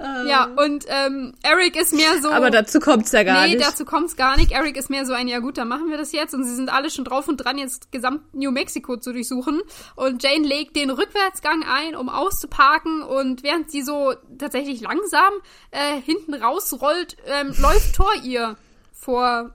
[0.00, 2.30] Ja, und ähm, Eric ist mehr so.
[2.30, 3.58] Aber dazu kommt's ja gar nee, nicht.
[3.58, 4.50] Nee, dazu kommt's gar nicht.
[4.50, 6.32] Eric ist mehr so ein, ja gut, dann machen wir das jetzt.
[6.34, 9.60] Und sie sind alle schon drauf und dran, jetzt gesamt New Mexico zu durchsuchen.
[9.96, 13.02] Und Jane legt den Rückwärtsgang ein, um auszuparken.
[13.02, 15.32] Und während sie so tatsächlich langsam
[15.70, 18.56] äh, hinten rausrollt, ähm, läuft Thor ihr
[18.92, 19.54] vor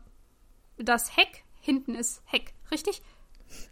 [0.78, 1.44] das Heck.
[1.60, 3.02] Hinten ist Heck, richtig?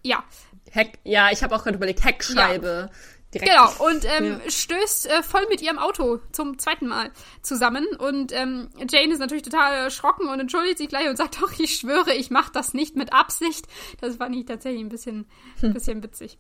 [0.02, 0.24] Ja.
[0.72, 2.90] Heck, ja, ich habe auch gerade überlegt, Heckscheibe.
[2.92, 2.98] Ja
[3.34, 3.52] Direkt.
[3.52, 4.52] Genau, und ähm, ja.
[4.52, 7.12] stößt äh, voll mit ihrem Auto zum zweiten Mal
[7.42, 7.86] zusammen.
[7.98, 11.76] Und ähm, Jane ist natürlich total erschrocken und entschuldigt sich gleich und sagt, doch, ich
[11.76, 13.66] schwöre, ich mache das nicht mit Absicht.
[14.02, 15.26] Das fand ich tatsächlich ein bisschen,
[15.62, 15.74] hm.
[15.74, 16.38] bisschen witzig.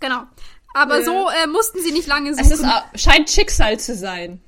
[0.00, 0.24] Genau.
[0.74, 1.04] Aber ja.
[1.04, 2.52] so äh, mussten sie nicht lange suchen.
[2.52, 4.42] Es ist, scheint Schicksal zu sein.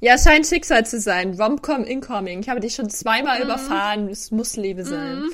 [0.00, 1.40] Ja, es scheint Schicksal zu sein.
[1.40, 2.40] Romcom incoming.
[2.40, 3.44] Ich habe dich schon zweimal mhm.
[3.44, 4.08] überfahren.
[4.08, 5.20] Es muss Liebe sein.
[5.20, 5.32] Mhm.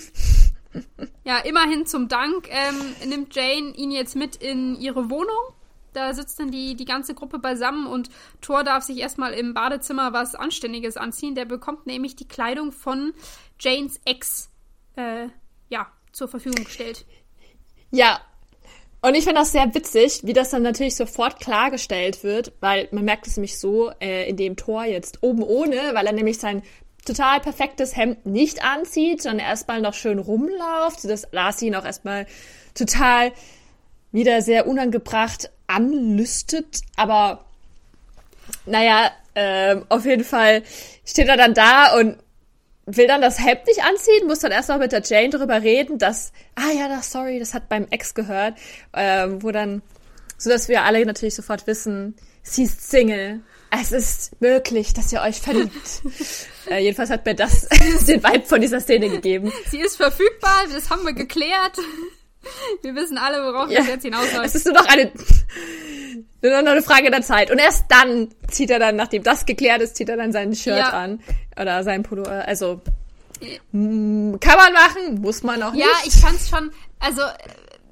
[1.25, 5.55] Ja, immerhin zum Dank ähm, nimmt Jane ihn jetzt mit in ihre Wohnung.
[5.95, 8.11] Da sitzt dann die, die ganze Gruppe beisammen und
[8.41, 11.35] Thor darf sich erstmal im Badezimmer was Anständiges anziehen.
[11.35, 13.15] Der bekommt nämlich die Kleidung von
[13.61, 14.51] Janes Ex
[14.97, 15.29] äh,
[15.69, 17.07] ja, zur Verfügung gestellt.
[17.91, 18.21] Ja,
[19.05, 23.05] und ich finde das sehr witzig, wie das dann natürlich sofort klargestellt wird, weil man
[23.05, 26.63] merkt es nämlich so, äh, in dem Tor jetzt oben ohne, weil er nämlich sein
[27.05, 32.27] total perfektes Hemd nicht anzieht, sondern erstmal noch schön rumläuft, sodass Lars ihn auch erstmal
[32.75, 33.33] total
[34.13, 36.83] wieder sehr unangebracht anlüstet.
[36.97, 37.45] Aber
[38.67, 40.63] naja, äh, auf jeden Fall
[41.05, 42.17] steht er dann da und
[42.87, 45.99] will dann das Hemd nicht anziehen, muss dann erst noch mit der Jane drüber reden,
[45.99, 48.59] dass, ah ja, das, sorry, das hat beim Ex gehört,
[48.93, 49.83] ähm, wo dann,
[50.37, 53.41] so dass wir alle natürlich sofort wissen, sie ist Single
[53.81, 56.03] es ist möglich, dass ihr euch verliebt.
[56.71, 57.63] äh, jedenfalls hat mir das
[58.07, 59.53] den Vibe von dieser Szene gegeben.
[59.71, 61.79] Sie ist verfügbar, das haben wir geklärt.
[62.83, 64.45] Wir wissen alle, worauf ja, das jetzt hinausläuft.
[64.45, 65.11] Es ist nur noch eine,
[66.43, 67.51] nur noch eine Frage der Zeit.
[67.51, 70.77] Und erst dann zieht er dann, nachdem das geklärt ist, zieht er dann sein Shirt
[70.77, 70.91] ja.
[70.91, 71.21] an.
[71.59, 72.47] Oder sein Pullover.
[72.47, 72.83] Also,
[73.73, 75.85] kann man machen, muss man auch nicht.
[75.85, 77.23] Ja, ich fand's schon, also,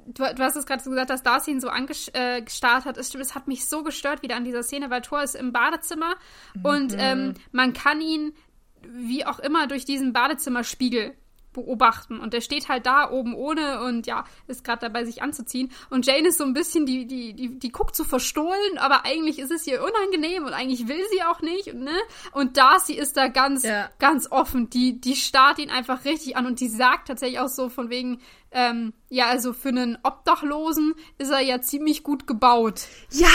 [0.05, 2.97] du, du hast es gerade so gesagt, dass Darcy ihn so angestarrt äh, hat.
[2.97, 6.15] Es es hat mich so gestört wieder an dieser Szene, weil Thor ist im Badezimmer
[6.55, 6.65] mhm.
[6.65, 8.33] und ähm, man kann ihn
[8.81, 11.15] wie auch immer durch diesen Badezimmerspiegel
[11.53, 12.19] beobachten.
[12.19, 15.71] Und der steht halt da oben ohne und ja, ist gerade dabei, sich anzuziehen.
[15.89, 19.39] Und Jane ist so ein bisschen, die, die, die, die guckt so verstohlen, aber eigentlich
[19.39, 21.95] ist es ihr unangenehm und eigentlich will sie auch nicht, ne?
[22.31, 23.89] Und Darcy ist da ganz, ja.
[23.99, 24.69] ganz offen.
[24.69, 28.19] Die, die starrt ihn einfach richtig an und die sagt tatsächlich auch so von wegen,
[28.51, 32.81] ähm, ja, also für einen Obdachlosen ist er ja ziemlich gut gebaut.
[33.11, 33.27] Ja!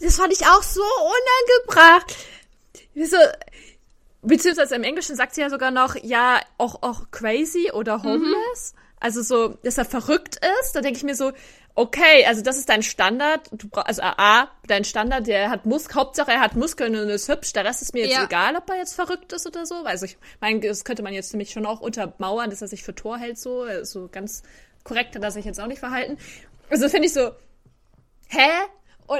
[0.00, 2.14] Das fand ich auch so unangebracht.
[2.94, 3.16] So,
[4.22, 8.04] Beziehungsweise im Englischen sagt sie ja sogar noch, ja, auch, auch crazy oder mhm.
[8.04, 8.74] homeless.
[8.74, 8.80] Mhm.
[8.98, 10.74] Also so, dass er verrückt ist.
[10.74, 11.32] Da denke ich mir so,
[11.74, 13.48] okay, also das ist dein Standard.
[13.52, 17.28] Du brauchst, also A, dein Standard, der hat Mus Hauptsache er hat Muskeln und ist
[17.28, 17.52] hübsch.
[17.52, 18.24] Der Rest ist mir jetzt ja.
[18.24, 19.84] egal, ob er jetzt verrückt ist oder so.
[19.84, 22.94] Also ich meine, das könnte man jetzt nämlich schon auch untermauern, dass er sich für
[22.94, 23.66] Tor hält so.
[23.84, 24.42] So ganz
[24.82, 26.16] korrekt hat er sich jetzt auch nicht verhalten.
[26.70, 27.30] Also finde ich so,
[28.28, 28.48] hä?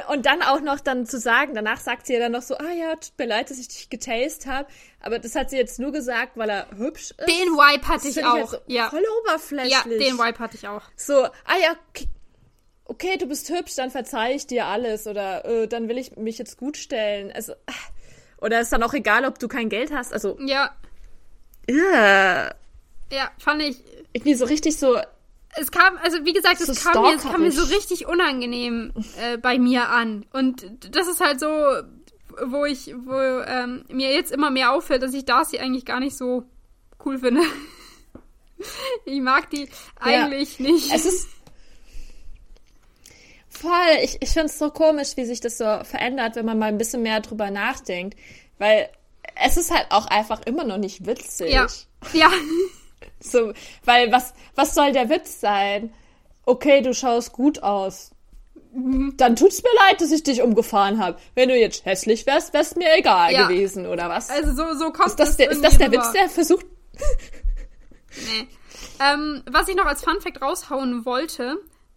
[0.09, 2.73] Und, dann auch noch dann zu sagen, danach sagt sie ja dann noch so, ah
[2.73, 4.69] ja, tut mir leid, dass ich dich getastet habe.
[5.01, 7.29] Aber das hat sie jetzt nur gesagt, weil er hübsch ist.
[7.29, 8.55] Den Wipe hatte ich auch.
[8.67, 8.91] Ich ja.
[8.91, 9.73] Voll oberflächlich.
[9.73, 10.83] Ja, den Wipe hatte ich auch.
[10.97, 11.77] So, ah ja,
[12.85, 15.07] okay, du bist hübsch, dann verzeih ich dir alles.
[15.07, 17.33] Oder äh, dann will ich mich jetzt gut stellen.
[17.33, 17.55] Also,
[18.41, 20.13] oder ist dann auch egal, ob du kein Geld hast.
[20.13, 20.39] Also.
[20.41, 20.75] Ja.
[21.69, 22.55] Ja.
[23.11, 23.77] Ja, fand ich.
[24.13, 24.99] Irgendwie so richtig so,
[25.57, 29.39] es kam, also wie gesagt, es kam, mir, es kam mir so richtig unangenehm äh,
[29.39, 30.27] bei mir an.
[30.33, 31.47] Und das ist halt so,
[32.47, 36.17] wo ich, wo ähm, mir jetzt immer mehr auffällt, dass ich Darcy eigentlich gar nicht
[36.17, 36.45] so
[37.05, 37.43] cool finde.
[39.05, 40.71] ich mag die eigentlich ja.
[40.71, 40.93] nicht.
[40.93, 41.29] Es ist
[43.49, 43.71] voll,
[44.03, 46.79] ich, ich finde es so komisch, wie sich das so verändert, wenn man mal ein
[46.79, 48.19] bisschen mehr drüber nachdenkt.
[48.59, 48.91] Weil
[49.35, 51.53] es ist halt auch einfach immer noch nicht witzig.
[51.53, 51.67] Ja.
[52.13, 52.31] Ja.
[53.21, 53.53] So,
[53.85, 55.93] weil was, was soll der Witz sein?
[56.45, 58.13] Okay, du schaust gut aus.
[58.73, 61.19] Dann tut's mir leid, dass ich dich umgefahren habe.
[61.35, 63.47] Wenn du jetzt hässlich wärst, wär's mir egal ja.
[63.47, 64.29] gewesen, oder was?
[64.29, 65.37] Also so, so kommt ist das.
[65.37, 66.03] Der, ist das der rüber.
[66.03, 66.67] Witz, der versucht.
[68.13, 68.49] nee.
[69.01, 71.57] Ähm, was ich noch als Funfact raushauen wollte,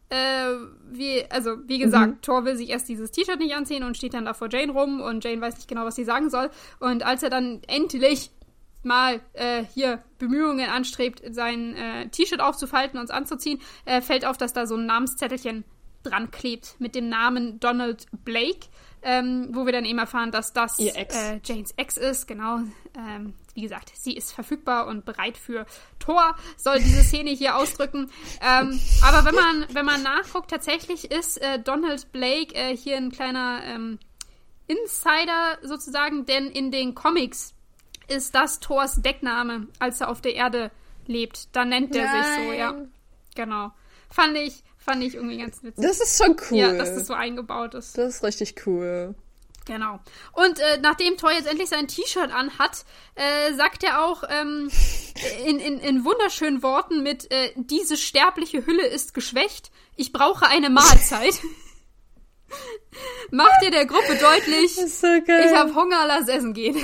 [0.09, 0.53] äh,
[0.89, 2.21] wie, also wie gesagt, mhm.
[2.21, 5.01] Thor will sich erst dieses T-Shirt nicht anziehen und steht dann da vor Jane rum
[5.01, 6.49] und Jane weiß nicht genau, was sie sagen soll.
[6.79, 8.31] Und als er dann endlich
[8.83, 14.37] mal äh, hier Bemühungen anstrebt, sein äh, T-Shirt aufzufalten und es anzuziehen, äh, fällt auf,
[14.37, 15.63] dass da so ein Namenszettelchen
[16.03, 18.67] dran klebt mit dem Namen Donald Blake,
[19.01, 21.15] ähm, wo wir dann eben erfahren, dass das Ex.
[21.15, 22.27] Äh, Janes Ex ist.
[22.27, 22.59] Genau.
[22.97, 25.65] Ähm, wie gesagt, sie ist verfügbar und bereit für
[25.99, 28.09] Tor, soll diese Szene hier ausdrücken.
[28.41, 33.11] Ähm, aber wenn man, wenn man nachguckt, tatsächlich ist äh, Donald Blake äh, hier ein
[33.11, 33.99] kleiner ähm,
[34.67, 37.55] Insider sozusagen, denn in den Comics
[38.11, 40.71] ist das Thors Deckname, als er auf der Erde
[41.05, 41.55] lebt.
[41.55, 42.23] Da nennt er Nein.
[42.23, 42.75] sich so, ja.
[43.35, 43.71] Genau.
[44.09, 45.83] Fand ich, fand ich irgendwie ganz witzig.
[45.83, 46.57] Das ist schon cool.
[46.57, 47.97] Ja, dass das so eingebaut ist.
[47.97, 49.15] Das ist richtig cool.
[49.65, 49.99] Genau.
[50.33, 54.71] Und äh, nachdem Thor jetzt endlich sein T-Shirt anhat, äh, sagt er auch ähm,
[55.45, 60.69] in, in, in wunderschönen Worten mit, äh, diese sterbliche Hülle ist geschwächt, ich brauche eine
[60.69, 61.39] Mahlzeit.
[63.31, 66.77] Macht dir der Gruppe deutlich, so ich habe Hunger, lass essen gehen.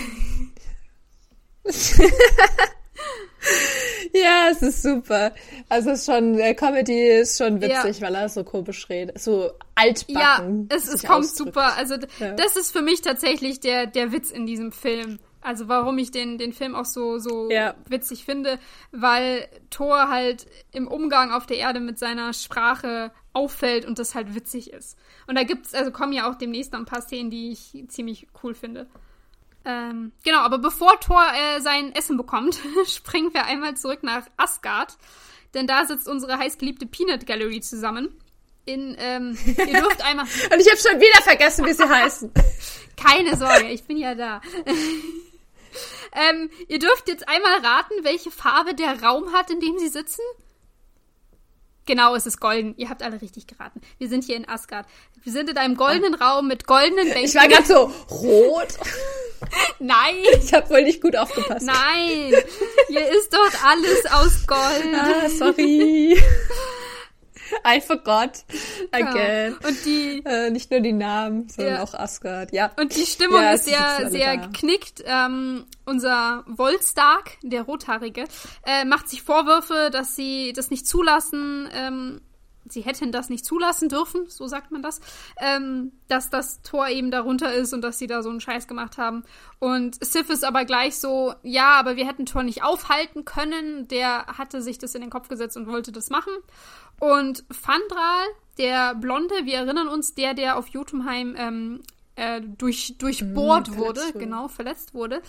[4.14, 5.34] ja, es ist super.
[5.70, 8.08] Also es ist schon, der Comedy ist schon witzig, ja.
[8.08, 9.20] weil er so komisch redet.
[9.20, 10.68] So altbacken.
[10.70, 11.56] Ja, es, es kommt ausdrückt.
[11.56, 11.76] super.
[11.76, 12.34] Also ja.
[12.34, 15.20] das ist für mich tatsächlich der, der Witz in diesem Film.
[15.42, 17.76] Also warum ich den, den Film auch so, so ja.
[17.88, 18.58] witzig finde,
[18.92, 24.34] weil Thor halt im Umgang auf der Erde mit seiner Sprache auffällt und das halt
[24.34, 24.98] witzig ist.
[25.28, 28.28] Und da gibt's, also kommen ja auch demnächst noch ein paar Szenen, die ich ziemlich
[28.42, 28.88] cool finde.
[29.66, 34.98] Ähm, genau, aber bevor Thor äh, sein Essen bekommt, springen wir einmal zurück nach Asgard.
[35.54, 38.16] Denn da sitzt unsere heißgeliebte Peanut Gallery zusammen.
[38.66, 40.26] In, ähm, ihr dürft einmal.
[40.26, 42.32] Und ich habe schon wieder vergessen, wie sie heißen.
[42.98, 44.42] Keine Sorge, ich bin ja da.
[46.14, 50.22] ähm, ihr dürft jetzt einmal raten, welche Farbe der Raum hat, in dem sie sitzen.
[51.86, 52.74] Genau, es ist golden.
[52.78, 53.80] Ihr habt alle richtig geraten.
[54.00, 54.88] Wir sind hier in Asgard.
[55.24, 57.26] Wir sind in einem goldenen Raum mit goldenen Bänken.
[57.26, 58.68] Ich war gerade so rot.
[59.80, 60.16] Nein.
[60.42, 61.66] Ich habe wohl nicht gut aufgepasst.
[61.66, 62.34] Nein.
[62.88, 64.96] Hier ist dort alles aus Gold.
[64.96, 66.20] Ah, sorry.
[67.66, 68.44] I forgot
[68.92, 69.56] again.
[69.62, 69.68] Ja.
[69.68, 71.84] Und die äh, nicht nur die Namen, sondern ja.
[71.84, 72.54] auch Asgard.
[72.54, 72.72] Ja.
[72.80, 74.46] Und die Stimmung ja, ist sehr sehr da.
[74.46, 75.04] geknickt.
[75.06, 78.26] Ähm, unser Volstark, der rothaarige,
[78.66, 81.70] äh, macht sich Vorwürfe, dass sie das nicht zulassen.
[81.74, 82.22] Ähm,
[82.68, 85.00] sie hätten das nicht zulassen dürfen, so sagt man das,
[85.40, 88.98] ähm, dass das Tor eben darunter ist und dass sie da so einen Scheiß gemacht
[88.98, 89.24] haben.
[89.60, 93.88] Und Sif ist aber gleich so, ja, aber wir hätten Tor nicht aufhalten können.
[93.88, 96.34] Der hatte sich das in den Kopf gesetzt und wollte das machen.
[97.00, 98.26] Und Fandral,
[98.58, 101.84] der Blonde, wir erinnern uns, der, der auf Jotunheim ähm,
[102.16, 105.22] äh, durch, durchbohrt wurde, wurde, genau, verletzt wurde,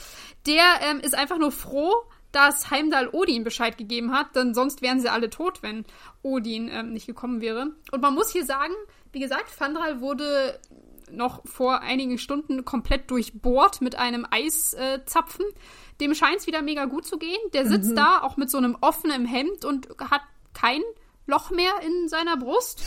[0.46, 1.92] der ähm, ist einfach nur froh,
[2.36, 5.86] dass Heimdall Odin Bescheid gegeben hat, denn sonst wären sie alle tot, wenn
[6.20, 7.74] Odin ähm, nicht gekommen wäre.
[7.92, 8.74] Und man muss hier sagen,
[9.12, 10.60] wie gesagt, Fandral wurde
[11.10, 15.46] noch vor einigen Stunden komplett durchbohrt mit einem Eiszapfen.
[15.46, 17.40] Äh, Dem scheint es wieder mega gut zu gehen.
[17.54, 17.96] Der sitzt mhm.
[17.96, 20.20] da auch mit so einem offenen Hemd und hat
[20.52, 20.82] kein
[21.26, 22.82] Loch mehr in seiner Brust.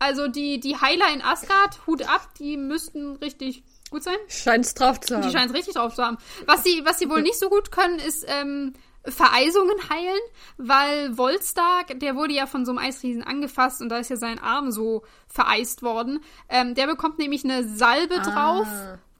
[0.00, 4.16] Also die, die Heiler in Asgard, Hut ab, die müssten richtig gut sein.
[4.28, 5.22] Scheint es drauf zu haben.
[5.22, 6.18] Die scheint es richtig drauf zu haben.
[6.46, 8.72] Was sie, was sie wohl nicht so gut können, ist ähm,
[9.04, 10.20] Vereisungen heilen,
[10.58, 14.38] weil Volstag, der wurde ja von so einem Eisriesen angefasst und da ist ja sein
[14.38, 16.20] Arm so vereist worden.
[16.48, 18.22] Ähm, der bekommt nämlich eine Salbe ah.
[18.22, 18.68] drauf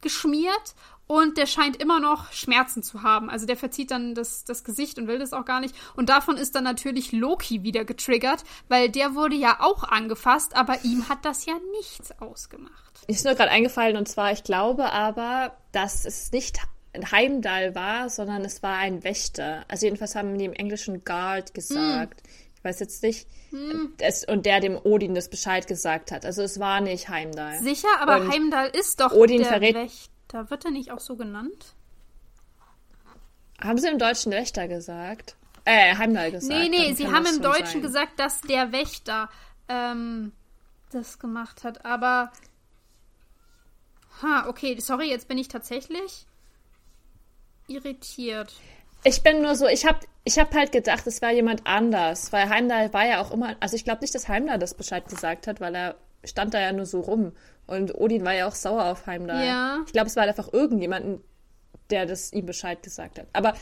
[0.01, 0.75] geschmiert
[1.11, 3.31] und der scheint immer noch Schmerzen zu haben.
[3.31, 5.75] Also der verzieht dann das, das Gesicht und will das auch gar nicht.
[5.97, 10.85] Und davon ist dann natürlich Loki wieder getriggert, weil der wurde ja auch angefasst, aber
[10.85, 13.01] ihm hat das ja nichts ausgemacht.
[13.09, 16.61] Ist nur gerade eingefallen und zwar, ich glaube aber, dass es nicht
[16.93, 19.65] ein Heimdall war, sondern es war ein Wächter.
[19.67, 22.21] Also jedenfalls haben die im Englischen Guard gesagt.
[22.21, 22.31] Hm.
[22.55, 23.27] Ich weiß jetzt nicht.
[23.51, 23.95] Hm.
[23.99, 26.25] Es, und der dem Odin das Bescheid gesagt hat.
[26.25, 27.59] Also es war nicht Heimdall.
[27.59, 30.20] Sicher, aber und Heimdall ist doch Odin der verrät, Wächter.
[30.31, 31.75] Da wird er nicht auch so genannt?
[33.61, 35.37] Haben sie im Deutschen Wächter gesagt?
[35.65, 36.59] Äh, Heimdall gesagt.
[36.59, 37.83] Nee, nee, sie haben im Deutschen sein.
[37.83, 39.29] gesagt, dass der Wächter
[39.69, 40.33] ähm,
[40.91, 42.31] das gemacht hat, aber.
[44.23, 46.27] Ha, okay, sorry, jetzt bin ich tatsächlich
[47.67, 48.55] irritiert.
[49.03, 52.49] Ich bin nur so, ich habe ich hab halt gedacht, es war jemand anders, weil
[52.49, 55.61] Heimdall war ja auch immer, also ich glaube nicht, dass Heimdall das Bescheid gesagt hat,
[55.61, 57.33] weil er stand da ja nur so rum.
[57.71, 59.47] Und Odin war ja auch sauer auf Heimdall.
[59.47, 59.83] Ja.
[59.87, 61.23] Ich glaube, es war einfach irgendjemanden,
[61.91, 63.27] der das ihm Bescheid gesagt hat.
[63.33, 63.55] Aber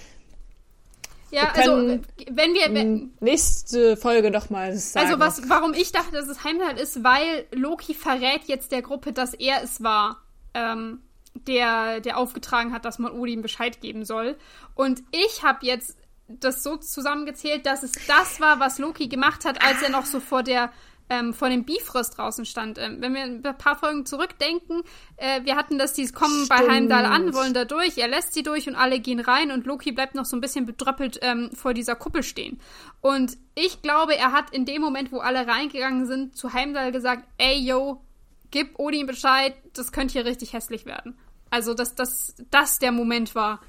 [1.31, 2.01] ja, also
[2.31, 5.07] wenn wir wenn, nächste Folge noch mal sagen.
[5.07, 9.13] Also was, warum ich dachte, dass es Heimdall ist, weil Loki verrät jetzt der Gruppe,
[9.13, 10.23] dass er es war,
[10.55, 11.03] ähm,
[11.35, 14.37] der der aufgetragen hat, dass man Odin Bescheid geben soll.
[14.75, 15.99] Und ich habe jetzt
[16.29, 20.21] das so zusammengezählt, dass es das war, was Loki gemacht hat, als er noch so
[20.21, 20.71] vor der
[21.11, 22.79] ähm, vor dem Bifrost draußen stand.
[22.79, 24.83] Ähm, wenn wir ein paar Folgen zurückdenken,
[25.17, 26.49] äh, wir hatten das, die kommen Stimmt.
[26.49, 29.67] bei Heimdall an, wollen da durch, er lässt sie durch und alle gehen rein und
[29.67, 32.61] Loki bleibt noch so ein bisschen bedröppelt ähm, vor dieser Kuppel stehen.
[33.01, 37.25] Und ich glaube, er hat in dem Moment, wo alle reingegangen sind, zu Heimdall gesagt,
[37.39, 38.03] ey, yo,
[38.51, 41.19] gib Odin Bescheid, das könnte hier richtig hässlich werden.
[41.51, 43.61] Also, dass das, das der Moment war,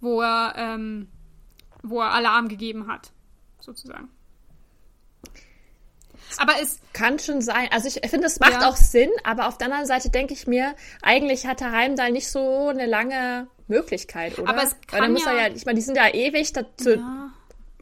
[0.00, 1.08] wo er, ähm,
[1.82, 3.12] wo er Alarm gegeben hat,
[3.60, 4.08] sozusagen.
[6.38, 7.68] Aber es kann schon sein.
[7.70, 8.68] Also ich finde, es macht ja.
[8.68, 12.28] auch Sinn, aber auf der anderen Seite denke ich mir, eigentlich hat der Heimdall nicht
[12.28, 14.50] so eine lange Möglichkeit, oder?
[14.50, 16.90] Aber es kann Weil muss ja, er ja, ich meine, die sind ja ewig dazu,
[16.90, 17.30] ja.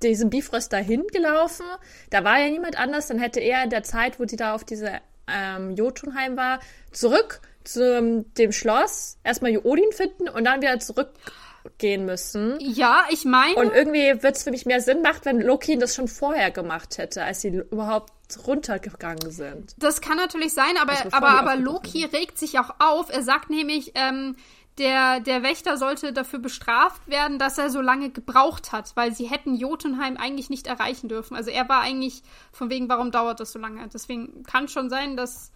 [0.03, 1.67] diesem Bifrost dahin gelaufen.
[2.11, 3.09] Da war ja niemand anders.
[3.09, 6.61] Dann hätte er in der Zeit, wo sie da auf diese ähm, Jotunheim war,
[6.93, 12.57] zurück zu dem Schloss, erstmal Odin finden und dann wieder zurückgehen müssen.
[12.61, 13.55] Ja, ich meine.
[13.57, 16.99] Und irgendwie wird es für mich mehr Sinn machen, wenn Loki das schon vorher gemacht
[16.99, 18.13] hätte, als sie überhaupt
[18.47, 19.75] runtergegangen sind.
[19.79, 23.11] Das kann natürlich sein, aber, aber, aber Loki regt sich auch auf.
[23.11, 24.37] Er sagt nämlich, ähm,
[24.79, 29.27] der, der Wächter sollte dafür bestraft werden, dass er so lange gebraucht hat, weil sie
[29.27, 31.37] hätten Jotunheim eigentlich nicht erreichen dürfen.
[31.37, 32.23] Also er war eigentlich
[32.53, 33.87] von wegen, warum dauert das so lange?
[33.89, 35.53] Deswegen kann schon sein, dass,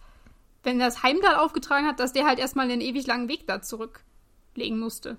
[0.63, 3.61] wenn er das Heimdall aufgetragen hat, dass der halt erstmal einen ewig langen Weg da
[3.61, 5.17] zurücklegen musste.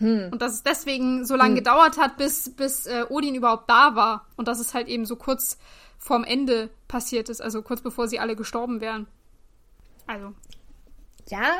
[0.00, 0.30] Hm.
[0.32, 1.56] Und dass es deswegen so lange hm.
[1.56, 4.26] gedauert hat, bis, bis äh, Odin überhaupt da war.
[4.36, 5.58] Und dass es halt eben so kurz
[5.98, 9.06] vorm Ende passiert ist, also kurz bevor sie alle gestorben wären.
[10.06, 10.32] Also.
[11.28, 11.52] Ja,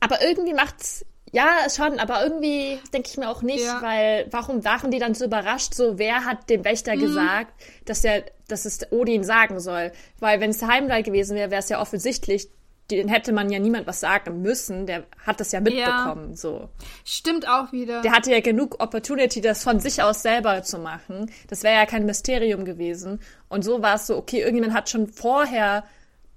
[0.00, 1.04] aber irgendwie macht's
[1.34, 3.82] ja, schon, aber irgendwie denke ich mir auch nicht, ja.
[3.82, 5.74] weil warum waren die dann so überrascht?
[5.74, 7.00] So, wer hat dem Wächter mhm.
[7.00, 7.52] gesagt,
[7.86, 9.90] dass er, dass es Odin sagen soll?
[10.20, 12.48] Weil wenn es Heimdall gewesen wäre, wäre es ja offensichtlich,
[12.90, 14.86] den hätte man ja niemand was sagen müssen.
[14.86, 16.36] Der hat das ja mitbekommen, ja.
[16.36, 16.68] so.
[17.04, 18.02] Stimmt auch wieder.
[18.02, 21.30] Der hatte ja genug Opportunity, das von sich aus selber zu machen.
[21.48, 23.20] Das wäre ja kein Mysterium gewesen.
[23.48, 25.84] Und so war es so, okay, irgendjemand hat schon vorher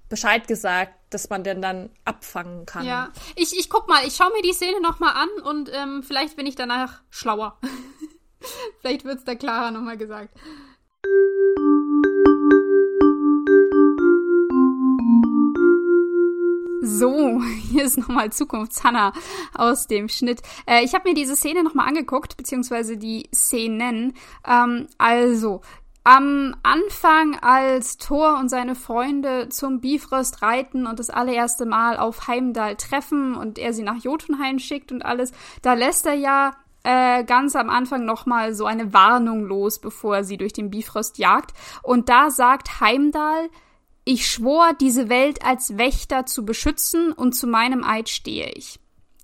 [0.10, 2.86] Bescheid gesagt, dass man den dann abfangen kann.
[2.86, 6.36] Ja, ich, ich guck mal, ich schaue mir die Szene nochmal an und ähm, vielleicht
[6.38, 7.58] bin ich danach schlauer.
[8.82, 10.30] vielleicht wird es da klarer nochmal gesagt.
[16.88, 19.12] So, hier ist nochmal Zukunftshanna
[19.54, 20.42] aus dem Schnitt.
[20.66, 24.14] Äh, ich habe mir diese Szene nochmal angeguckt, beziehungsweise die Szenen.
[24.48, 25.62] Ähm, also,
[26.06, 32.30] am Anfang, als Thor und seine Freunde zum Bifrost reiten und das allererste Mal auf
[32.30, 37.26] Heimdall treffen und er sie nach Jotunheim schickt und alles, da lässt er ja äh,
[37.26, 41.52] ganz am Anfang nochmal so eine Warnung los, bevor er sie durch den Bifrost jagt.
[41.84, 43.50] Und da sagt Heimdall,
[44.08, 48.80] ich schwor, diese Welt als Wächter zu beschützen und zu meinem Eid stehe ich.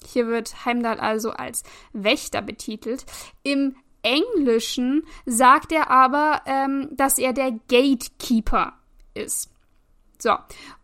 [0.06, 1.64] Hier wird Heimdall also als
[1.94, 3.06] Wächter betitelt.
[3.44, 8.74] Im Englischen sagt er aber, ähm, dass er der Gatekeeper
[9.14, 9.50] ist.
[10.20, 10.36] So.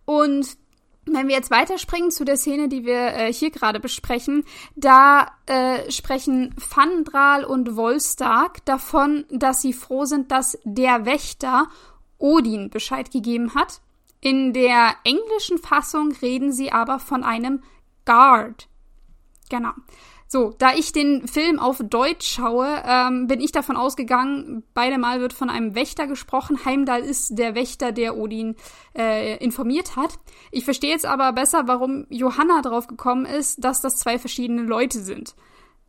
[0.05, 0.47] Und
[1.05, 4.45] wenn wir jetzt weiterspringen zu der Szene, die wir äh, hier gerade besprechen,
[4.77, 11.67] da äh, sprechen Fandral und Volstark davon, dass sie froh sind, dass der Wächter
[12.17, 13.81] Odin Bescheid gegeben hat.
[14.21, 17.63] In der englischen Fassung reden sie aber von einem
[18.05, 18.67] Guard.
[19.49, 19.71] Genau.
[20.31, 25.21] So, da ich den Film auf Deutsch schaue, ähm, bin ich davon ausgegangen, beide Mal
[25.21, 26.65] wird von einem Wächter gesprochen.
[26.65, 28.55] Heimdall ist der Wächter, der Odin
[28.95, 30.19] äh, informiert hat.
[30.51, 34.99] Ich verstehe jetzt aber besser, warum Johanna drauf gekommen ist, dass das zwei verschiedene Leute
[34.99, 35.33] sind.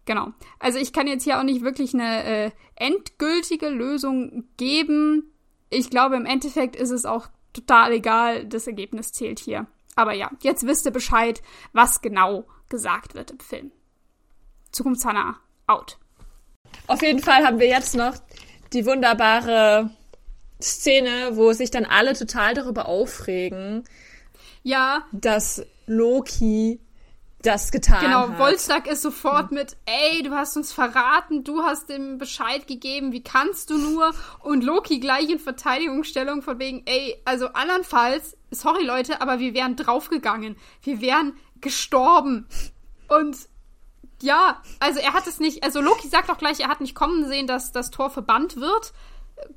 [0.07, 0.28] Genau.
[0.59, 5.35] Also ich kann jetzt hier auch nicht wirklich eine äh, endgültige Lösung geben.
[5.68, 8.47] Ich glaube, im Endeffekt ist es auch total egal.
[8.47, 9.67] Das Ergebnis zählt hier.
[9.97, 11.43] Aber ja, jetzt wisst ihr Bescheid,
[11.73, 13.73] was genau gesagt wird im Film.
[14.73, 15.37] Zukunftshana
[15.67, 15.99] out.
[16.87, 18.15] Auf jeden Fall haben wir jetzt noch
[18.73, 19.91] die wunderbare
[20.63, 23.85] Szene, wo sich dann alle total darüber aufregen.
[24.63, 25.05] Ja.
[25.13, 26.81] Dass Loki
[27.43, 28.26] das getan genau, hat.
[28.26, 33.12] Genau, Volstag ist sofort mit, ey, du hast uns verraten, du hast ihm Bescheid gegeben,
[33.12, 34.12] wie kannst du nur?
[34.41, 39.76] Und Loki gleich in Verteidigungsstellung von wegen, ey, also andernfalls, sorry Leute, aber wir wären
[39.76, 40.57] draufgegangen.
[40.82, 42.47] Wir wären gestorben.
[43.09, 43.36] Und
[44.22, 47.26] ja, also er hat es nicht, also Loki sagt auch gleich, er hat nicht kommen
[47.26, 48.93] sehen, dass das Tor verbannt wird.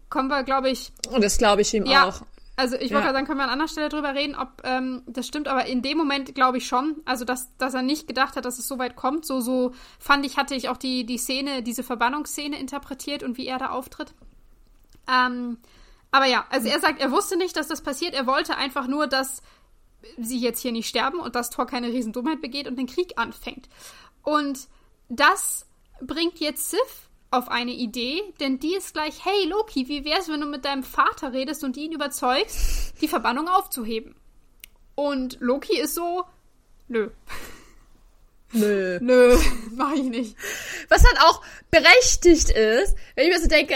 [0.09, 0.93] Kommen wir, glaube ich.
[1.11, 2.21] Und das glaube ich ihm ja, auch.
[2.55, 3.13] Also ich wollte ja.
[3.13, 5.97] sagen, können wir an anderer Stelle drüber reden, ob ähm, das stimmt, aber in dem
[5.97, 7.01] Moment glaube ich schon.
[7.05, 9.25] Also dass, dass er nicht gedacht hat, dass es so weit kommt.
[9.25, 13.47] So, so fand ich, hatte ich auch die, die Szene, diese Verbannungsszene interpretiert und wie
[13.47, 14.13] er da auftritt.
[15.11, 15.57] Ähm,
[16.11, 18.13] aber ja, also er sagt, er wusste nicht, dass das passiert.
[18.13, 19.41] Er wollte einfach nur, dass
[20.19, 23.67] sie jetzt hier nicht sterben und dass Thor keine Riesendummheit begeht und den Krieg anfängt.
[24.21, 24.67] Und
[25.09, 25.65] das
[26.01, 30.41] bringt jetzt Sif auf eine Idee, denn die ist gleich, hey Loki, wie wär's, wenn
[30.41, 34.15] du mit deinem Vater redest und ihn überzeugst, die Verbannung aufzuheben?
[34.95, 36.25] Und Loki ist so,
[36.87, 37.09] nö.
[38.51, 38.99] Nö.
[39.01, 39.37] Nö,
[39.71, 40.37] mach ich nicht.
[40.89, 43.75] Was dann auch berechtigt ist, wenn ich mir so denke,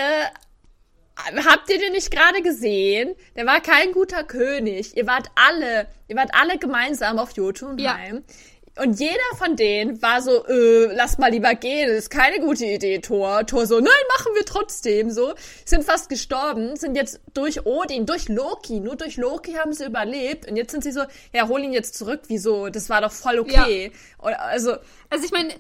[1.18, 3.16] habt ihr den nicht gerade gesehen?
[3.36, 4.96] Der war kein guter König.
[4.96, 8.16] Ihr wart alle, ihr wart alle gemeinsam auf Jotunheim.
[8.18, 8.36] Ja.
[8.84, 12.66] Und jeder von denen war so, äh, lass mal lieber gehen, das ist keine gute
[12.66, 13.46] Idee, Thor.
[13.46, 15.34] Thor so, nein, machen wir trotzdem so.
[15.66, 20.50] Sind fast gestorben, sind jetzt durch Odin, durch Loki, nur durch Loki haben sie überlebt.
[20.50, 21.02] Und jetzt sind sie so,
[21.34, 22.70] ja, hol ihn jetzt zurück, wieso?
[22.70, 23.92] Das war doch voll okay.
[24.24, 24.38] Ja.
[24.38, 24.76] also,
[25.10, 25.54] also ich meine,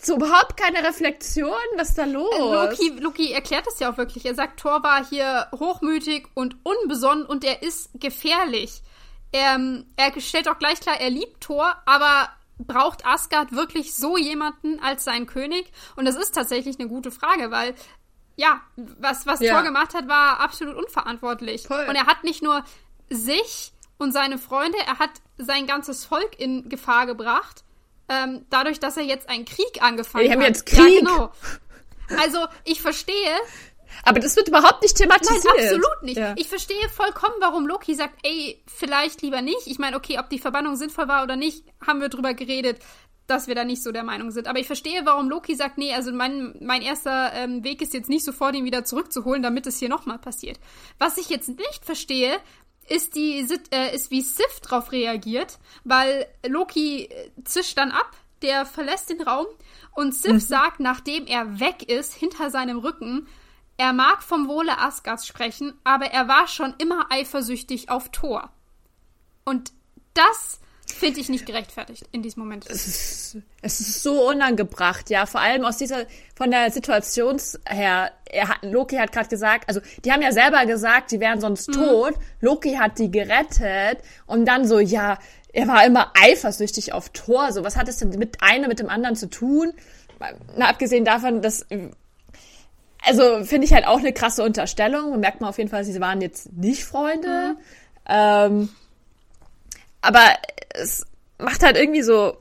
[0.00, 2.32] so überhaupt keine Reflexion, was ist da los?
[2.38, 4.24] Loki, Loki erklärt es ja auch wirklich.
[4.24, 8.82] Er sagt, Thor war hier hochmütig und unbesonnen und er ist gefährlich.
[9.32, 9.58] er,
[9.96, 12.28] er stellt auch gleich klar, er liebt Thor, aber
[12.58, 15.70] braucht Asgard wirklich so jemanden als seinen König?
[15.96, 17.74] Und das ist tatsächlich eine gute Frage, weil
[18.36, 19.52] ja, was, was ja.
[19.52, 21.66] Thor gemacht hat, war absolut unverantwortlich.
[21.66, 21.86] Voll.
[21.88, 22.64] Und er hat nicht nur
[23.10, 27.64] sich und seine Freunde, er hat sein ganzes Volk in Gefahr gebracht.
[28.08, 30.30] Ähm, dadurch, dass er jetzt einen Krieg angefangen hat.
[30.30, 30.78] Wir haben jetzt Krieg.
[30.78, 31.32] Ja, genau.
[32.22, 33.36] Also, ich verstehe.
[34.04, 35.44] Aber das wird überhaupt nicht thematisiert.
[35.44, 36.16] Nein, absolut nicht.
[36.16, 36.34] Ja.
[36.36, 39.66] Ich verstehe vollkommen, warum Loki sagt, ey, vielleicht lieber nicht.
[39.66, 42.78] Ich meine, okay, ob die Verbannung sinnvoll war oder nicht, haben wir drüber geredet
[43.28, 44.48] dass wir da nicht so der Meinung sind.
[44.48, 48.08] Aber ich verstehe, warum Loki sagt, nee, also mein, mein erster ähm, Weg ist jetzt
[48.08, 50.58] nicht sofort, ihn wieder zurückzuholen, damit es hier nochmal passiert.
[50.98, 52.38] Was ich jetzt nicht verstehe,
[52.88, 58.64] ist die äh, ist wie Sif drauf reagiert, weil Loki äh, zischt dann ab, der
[58.64, 59.46] verlässt den Raum
[59.94, 60.40] und Sif mhm.
[60.40, 63.28] sagt, nachdem er weg ist, hinter seinem Rücken,
[63.78, 68.50] er mag vom Wohle Asgards sprechen, aber er war schon immer eifersüchtig auf Thor.
[69.44, 69.72] Und
[70.14, 70.60] das
[70.94, 72.66] Finde ich nicht gerechtfertigt in diesem Moment.
[72.68, 75.26] Es ist, es ist so unangebracht, ja.
[75.26, 78.10] Vor allem aus dieser, von der Situation her.
[78.24, 81.68] Er hat, Loki hat gerade gesagt, also die haben ja selber gesagt, die wären sonst
[81.68, 81.72] mhm.
[81.74, 82.14] tot.
[82.40, 85.18] Loki hat die gerettet und dann so, ja,
[85.52, 87.52] er war immer eifersüchtig auf Thor.
[87.52, 89.72] So, was hat es denn mit einem mit dem anderen zu tun?
[90.56, 91.66] Na, abgesehen davon, dass
[93.04, 95.10] also finde ich halt auch eine krasse Unterstellung.
[95.10, 97.54] Man merkt man auf jeden Fall, sie waren jetzt nicht Freunde.
[97.54, 97.58] Mhm.
[98.06, 98.68] Ähm,
[100.00, 100.24] aber
[100.74, 101.04] es
[101.38, 102.36] macht halt irgendwie so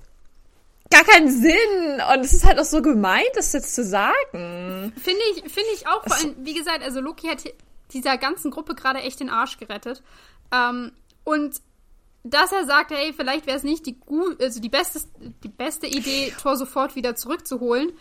[0.89, 4.93] gar keinen Sinn und es ist halt auch so gemeint, das jetzt zu sagen.
[4.95, 6.03] Finde ich, finde ich auch.
[6.03, 7.43] Vor allem, wie gesagt, also Loki hat
[7.93, 10.01] dieser ganzen Gruppe gerade echt den Arsch gerettet.
[10.51, 10.91] Ähm,
[11.23, 11.61] und
[12.23, 13.97] dass er sagt, hey, vielleicht wäre es nicht die
[14.39, 14.99] also die beste,
[15.43, 17.91] die beste Idee, Thor sofort wieder zurückzuholen.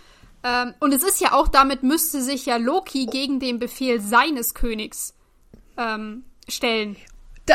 [0.44, 4.54] Ähm, und es ist ja auch, damit müsste sich ja Loki gegen den Befehl seines
[4.54, 5.14] Königs
[5.76, 6.96] ähm, stellen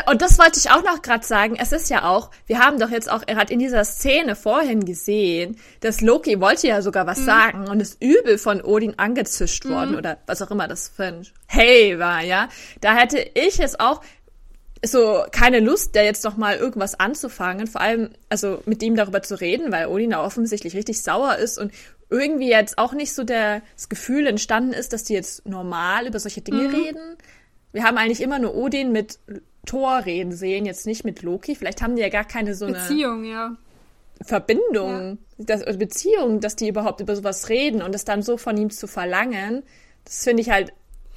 [0.08, 1.56] und das wollte ich auch noch gerade sagen.
[1.58, 4.84] Es ist ja auch, wir haben doch jetzt auch, er hat in dieser Szene vorhin
[4.86, 7.24] gesehen, dass Loki wollte ja sogar was mhm.
[7.24, 9.98] sagen und ist übel von Odin angezischt worden mhm.
[9.98, 12.48] oder was auch immer das für ein Hey war, ja.
[12.80, 14.00] Da hätte ich jetzt auch
[14.84, 19.22] so keine Lust, der jetzt noch mal irgendwas anzufangen, vor allem also mit ihm darüber
[19.22, 21.70] zu reden, weil Odin da offensichtlich richtig sauer ist und
[22.12, 26.20] irgendwie jetzt auch nicht so der, das Gefühl entstanden ist, dass die jetzt normal über
[26.20, 26.74] solche Dinge mhm.
[26.74, 27.16] reden.
[27.72, 29.18] Wir haben eigentlich immer nur Odin mit
[29.66, 31.54] Thor reden sehen, jetzt nicht mit Loki.
[31.54, 33.56] Vielleicht haben die ja gar keine so eine Beziehung, ja.
[34.20, 35.46] Verbindung, ja.
[35.56, 38.86] Das, Beziehung, dass die überhaupt über sowas reden und es dann so von ihm zu
[38.86, 39.62] verlangen,
[40.04, 40.72] das finde ich halt.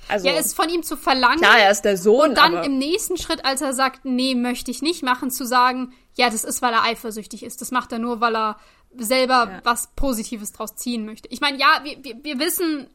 [0.08, 1.40] Also, ja, es von ihm zu verlangen.
[1.40, 2.30] Klar, er ist der Sohn.
[2.30, 5.94] Und dann im nächsten Schritt, als er sagt, nee, möchte ich nicht machen, zu sagen,
[6.14, 7.62] ja, das ist, weil er eifersüchtig ist.
[7.62, 8.58] Das macht er nur, weil er
[9.00, 9.62] selber ja.
[9.64, 11.28] was Positives draus ziehen möchte.
[11.32, 12.88] Ich meine, ja, wir, wir, wir wissen,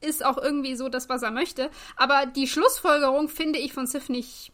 [0.00, 1.70] ist auch irgendwie so das, was er möchte.
[1.96, 4.52] Aber die Schlussfolgerung finde ich von Sif nicht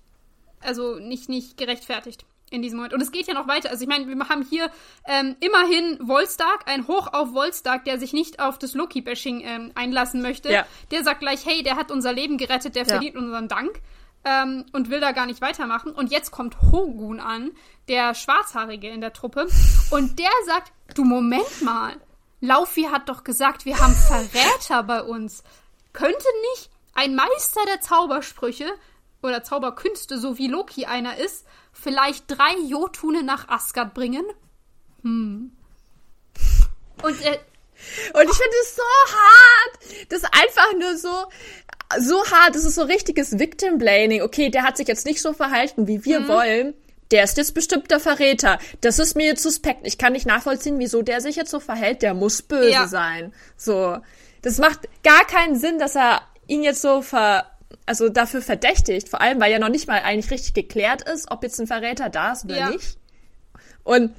[0.65, 2.95] also nicht, nicht gerechtfertigt in diesem Moment.
[2.95, 3.71] Und es geht ja noch weiter.
[3.71, 4.71] Also ich meine, wir haben hier
[5.07, 10.23] ähm, immerhin Volstark, ein Hoch auf Volstark, der sich nicht auf das Loki-Bashing ähm, einlassen
[10.23, 10.53] möchte.
[10.53, 10.67] Ja.
[10.91, 12.89] Der sagt gleich, hey, der hat unser Leben gerettet, der ja.
[12.89, 13.81] verdient unseren Dank.
[14.27, 15.93] Ähm, und will da gar nicht weitermachen.
[15.93, 17.51] Und jetzt kommt Hogun an,
[17.89, 19.49] der Schwarzhaarige in der Truppe.
[19.91, 21.95] Und der sagt, du Moment mal,
[22.41, 25.43] Laufi hat doch gesagt, wir haben Verräter bei uns.
[25.93, 28.67] Könnte nicht ein Meister der Zaubersprüche
[29.23, 34.25] oder Zauberkünste, so wie Loki einer ist, vielleicht drei Jotune nach Asgard bringen?
[35.03, 35.53] Hm.
[37.03, 37.39] Und äh,
[38.15, 38.83] und ich finde es so
[39.13, 40.09] hart.
[40.09, 41.27] Das ist einfach nur so,
[41.99, 42.55] so hart.
[42.55, 44.23] Das ist so richtiges Victim Blaming.
[44.23, 46.29] Okay, der hat sich jetzt nicht so verhalten, wie wir mhm.
[46.29, 46.75] wollen.
[47.15, 48.59] Der ist jetzt bestimmt der Verräter.
[48.81, 49.87] Das ist mir jetzt suspekt.
[49.87, 52.03] Ich kann nicht nachvollziehen, wieso der sich jetzt so verhält.
[52.03, 52.89] Der muss böse ja.
[52.89, 53.33] sein.
[53.57, 53.99] So.
[54.43, 57.47] Das macht gar keinen Sinn, dass er ihn jetzt so ver
[57.87, 61.45] also dafür verdächtigt, vor allem weil ja noch nicht mal eigentlich richtig geklärt ist, ob
[61.45, 62.71] jetzt ein Verräter da ist oder ja.
[62.71, 62.99] nicht.
[63.85, 64.13] Und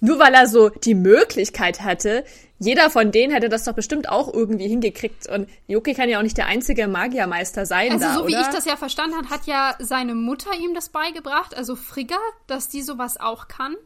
[0.00, 2.24] nur weil er so die Möglichkeit hatte,
[2.58, 5.28] jeder von denen hätte das doch bestimmt auch irgendwie hingekriegt.
[5.28, 7.92] Und Yoki kann ja auch nicht der einzige Magiermeister sein.
[7.92, 8.40] Also da, so wie oder?
[8.40, 12.68] ich das ja verstanden habe, hat ja seine Mutter ihm das beigebracht, also Frigga, dass
[12.68, 13.76] die sowas auch kann.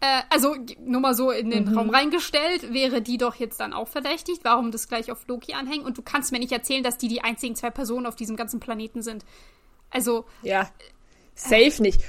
[0.00, 0.54] Äh, also
[0.84, 1.78] nur mal so in den mhm.
[1.78, 4.40] Raum reingestellt, wäre die doch jetzt dann auch verdächtigt.
[4.44, 5.86] Warum das gleich auf Loki anhängen?
[5.86, 8.60] Und du kannst mir nicht erzählen, dass die die einzigen zwei Personen auf diesem ganzen
[8.60, 9.24] Planeten sind.
[9.90, 10.26] Also.
[10.42, 10.68] Ja,
[11.34, 12.00] safe äh, nicht.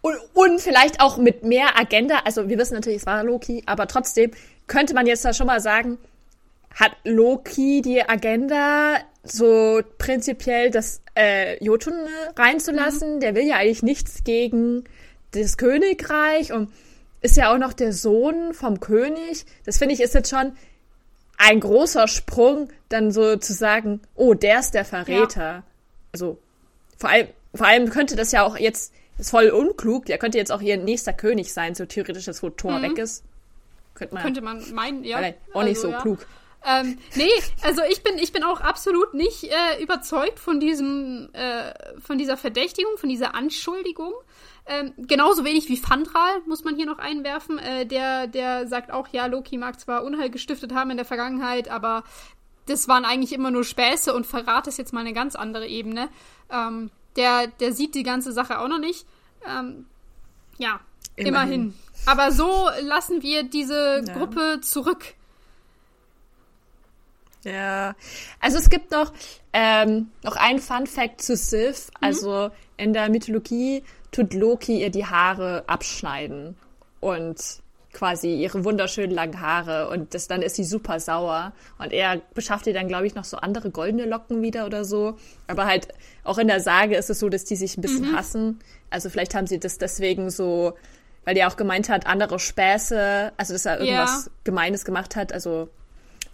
[0.00, 2.20] Und, und vielleicht auch mit mehr Agenda.
[2.24, 4.30] Also wir wissen natürlich, es war Loki, aber trotzdem
[4.66, 5.98] könnte man jetzt da schon mal sagen,
[6.74, 11.94] hat Loki die Agenda, so prinzipiell das äh, Jotun
[12.36, 13.16] reinzulassen?
[13.16, 13.20] Mhm.
[13.20, 14.84] Der will ja eigentlich nichts gegen
[15.32, 16.70] das Königreich und
[17.22, 19.46] ist ja auch noch der Sohn vom König.
[19.64, 20.52] Das finde ich ist jetzt schon
[21.38, 25.42] ein großer Sprung, dann so zu sagen, oh, der ist der Verräter.
[25.42, 25.62] Ja.
[26.12, 26.38] Also
[26.96, 30.06] vor allem, vor allem könnte das ja auch jetzt ist voll unklug.
[30.06, 32.82] Der könnte jetzt auch ihr nächster König sein, so theoretisch, dass wo Thor mhm.
[32.82, 33.24] weg ist.
[33.96, 35.18] Könnte man, könnte man meinen, ja.
[35.52, 36.00] Auch nicht also, so ja.
[36.00, 36.26] klug.
[36.64, 37.30] Ähm, nee,
[37.62, 42.36] also ich bin, ich bin auch absolut nicht äh, überzeugt von diesem, äh, von dieser
[42.36, 44.12] Verdächtigung, von dieser Anschuldigung.
[44.66, 47.58] Ähm, genauso wenig wie Fandral muss man hier noch einwerfen.
[47.58, 51.68] Äh, der, der sagt auch, ja, Loki mag zwar Unheil gestiftet haben in der Vergangenheit,
[51.68, 52.02] aber
[52.66, 56.08] das waren eigentlich immer nur Späße und Verrat ist jetzt mal eine ganz andere Ebene.
[56.50, 59.06] Ähm, der, der sieht die ganze Sache auch noch nicht.
[59.48, 59.86] Ähm,
[60.58, 60.80] ja,
[61.14, 61.28] immerhin.
[61.28, 61.74] immerhin.
[62.06, 64.14] Aber so lassen wir diese ja.
[64.14, 65.14] Gruppe zurück.
[67.44, 67.94] Ja,
[68.40, 69.12] also es gibt noch,
[69.52, 71.88] ähm, noch einen Fun Fact zu Sif.
[71.88, 72.06] Mhm.
[72.06, 76.56] Also in der Mythologie tut Loki ihr die Haare abschneiden
[77.00, 82.20] und quasi ihre wunderschönen langen Haare und das, dann ist sie super sauer und er
[82.34, 85.16] beschafft ihr dann, glaube ich, noch so andere goldene Locken wieder oder so.
[85.46, 85.88] Aber halt
[86.22, 88.16] auch in der Sage ist es so, dass die sich ein bisschen mhm.
[88.16, 88.58] hassen.
[88.90, 90.74] Also vielleicht haben sie das deswegen so,
[91.26, 94.32] weil er auch gemeint hat, andere Späße, also dass er irgendwas ja.
[94.44, 95.68] Gemeines gemacht hat, also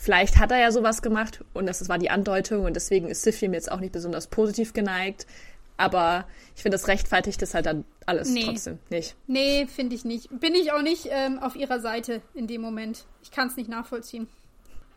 [0.02, 3.40] Vielleicht hat er ja sowas gemacht und das war die Andeutung und deswegen ist Sif
[3.40, 5.28] ihm jetzt auch nicht besonders positiv geneigt.
[5.76, 6.24] Aber
[6.56, 8.42] ich finde, das rechtfertigt das halt dann alles nee.
[8.44, 9.14] trotzdem nicht.
[9.28, 10.28] Nee, finde ich nicht.
[10.40, 13.04] Bin ich auch nicht ähm, auf ihrer Seite in dem Moment.
[13.22, 14.26] Ich kann es nicht nachvollziehen.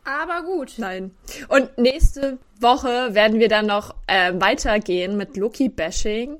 [0.06, 0.74] Aber gut.
[0.78, 1.12] Nein.
[1.50, 6.38] Und nächste Woche werden wir dann noch äh, weitergehen mit Loki-Bashing,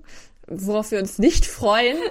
[0.48, 1.98] worauf wir uns nicht freuen.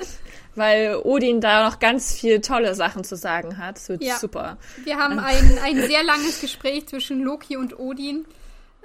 [0.57, 3.77] weil Odin da noch ganz viel tolle Sachen zu sagen hat.
[3.77, 4.17] Das wird ja.
[4.17, 4.59] super.
[4.85, 8.25] Wir haben ein, ein sehr langes Gespräch zwischen Loki und Odin.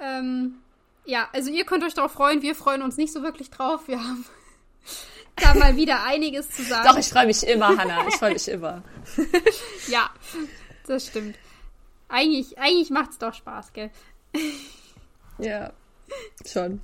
[0.00, 0.56] Ähm,
[1.04, 2.42] ja, also ihr könnt euch darauf freuen.
[2.42, 3.86] Wir freuen uns nicht so wirklich drauf.
[3.86, 4.24] Wir haben
[5.36, 6.88] da mal wieder einiges zu sagen.
[6.88, 8.06] Doch, ich freue mich immer, Hannah.
[8.08, 8.82] Ich freue mich immer.
[9.88, 10.10] ja,
[10.86, 11.36] das stimmt.
[12.08, 13.90] Eigentlich, eigentlich macht es doch Spaß, gell?
[15.38, 15.72] ja,
[16.44, 16.80] schon.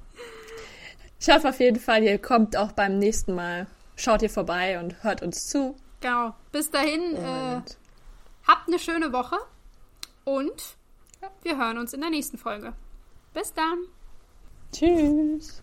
[1.18, 3.66] Ich hoffe auf jeden Fall, ihr kommt auch beim nächsten Mal
[3.96, 5.74] schaut hier vorbei und hört uns zu.
[6.00, 6.34] Genau.
[6.52, 7.62] Bis dahin, äh,
[8.46, 9.38] habt eine schöne Woche
[10.24, 10.76] und
[11.42, 12.72] wir hören uns in der nächsten Folge.
[13.34, 13.78] Bis dann.
[14.72, 15.62] Tschüss.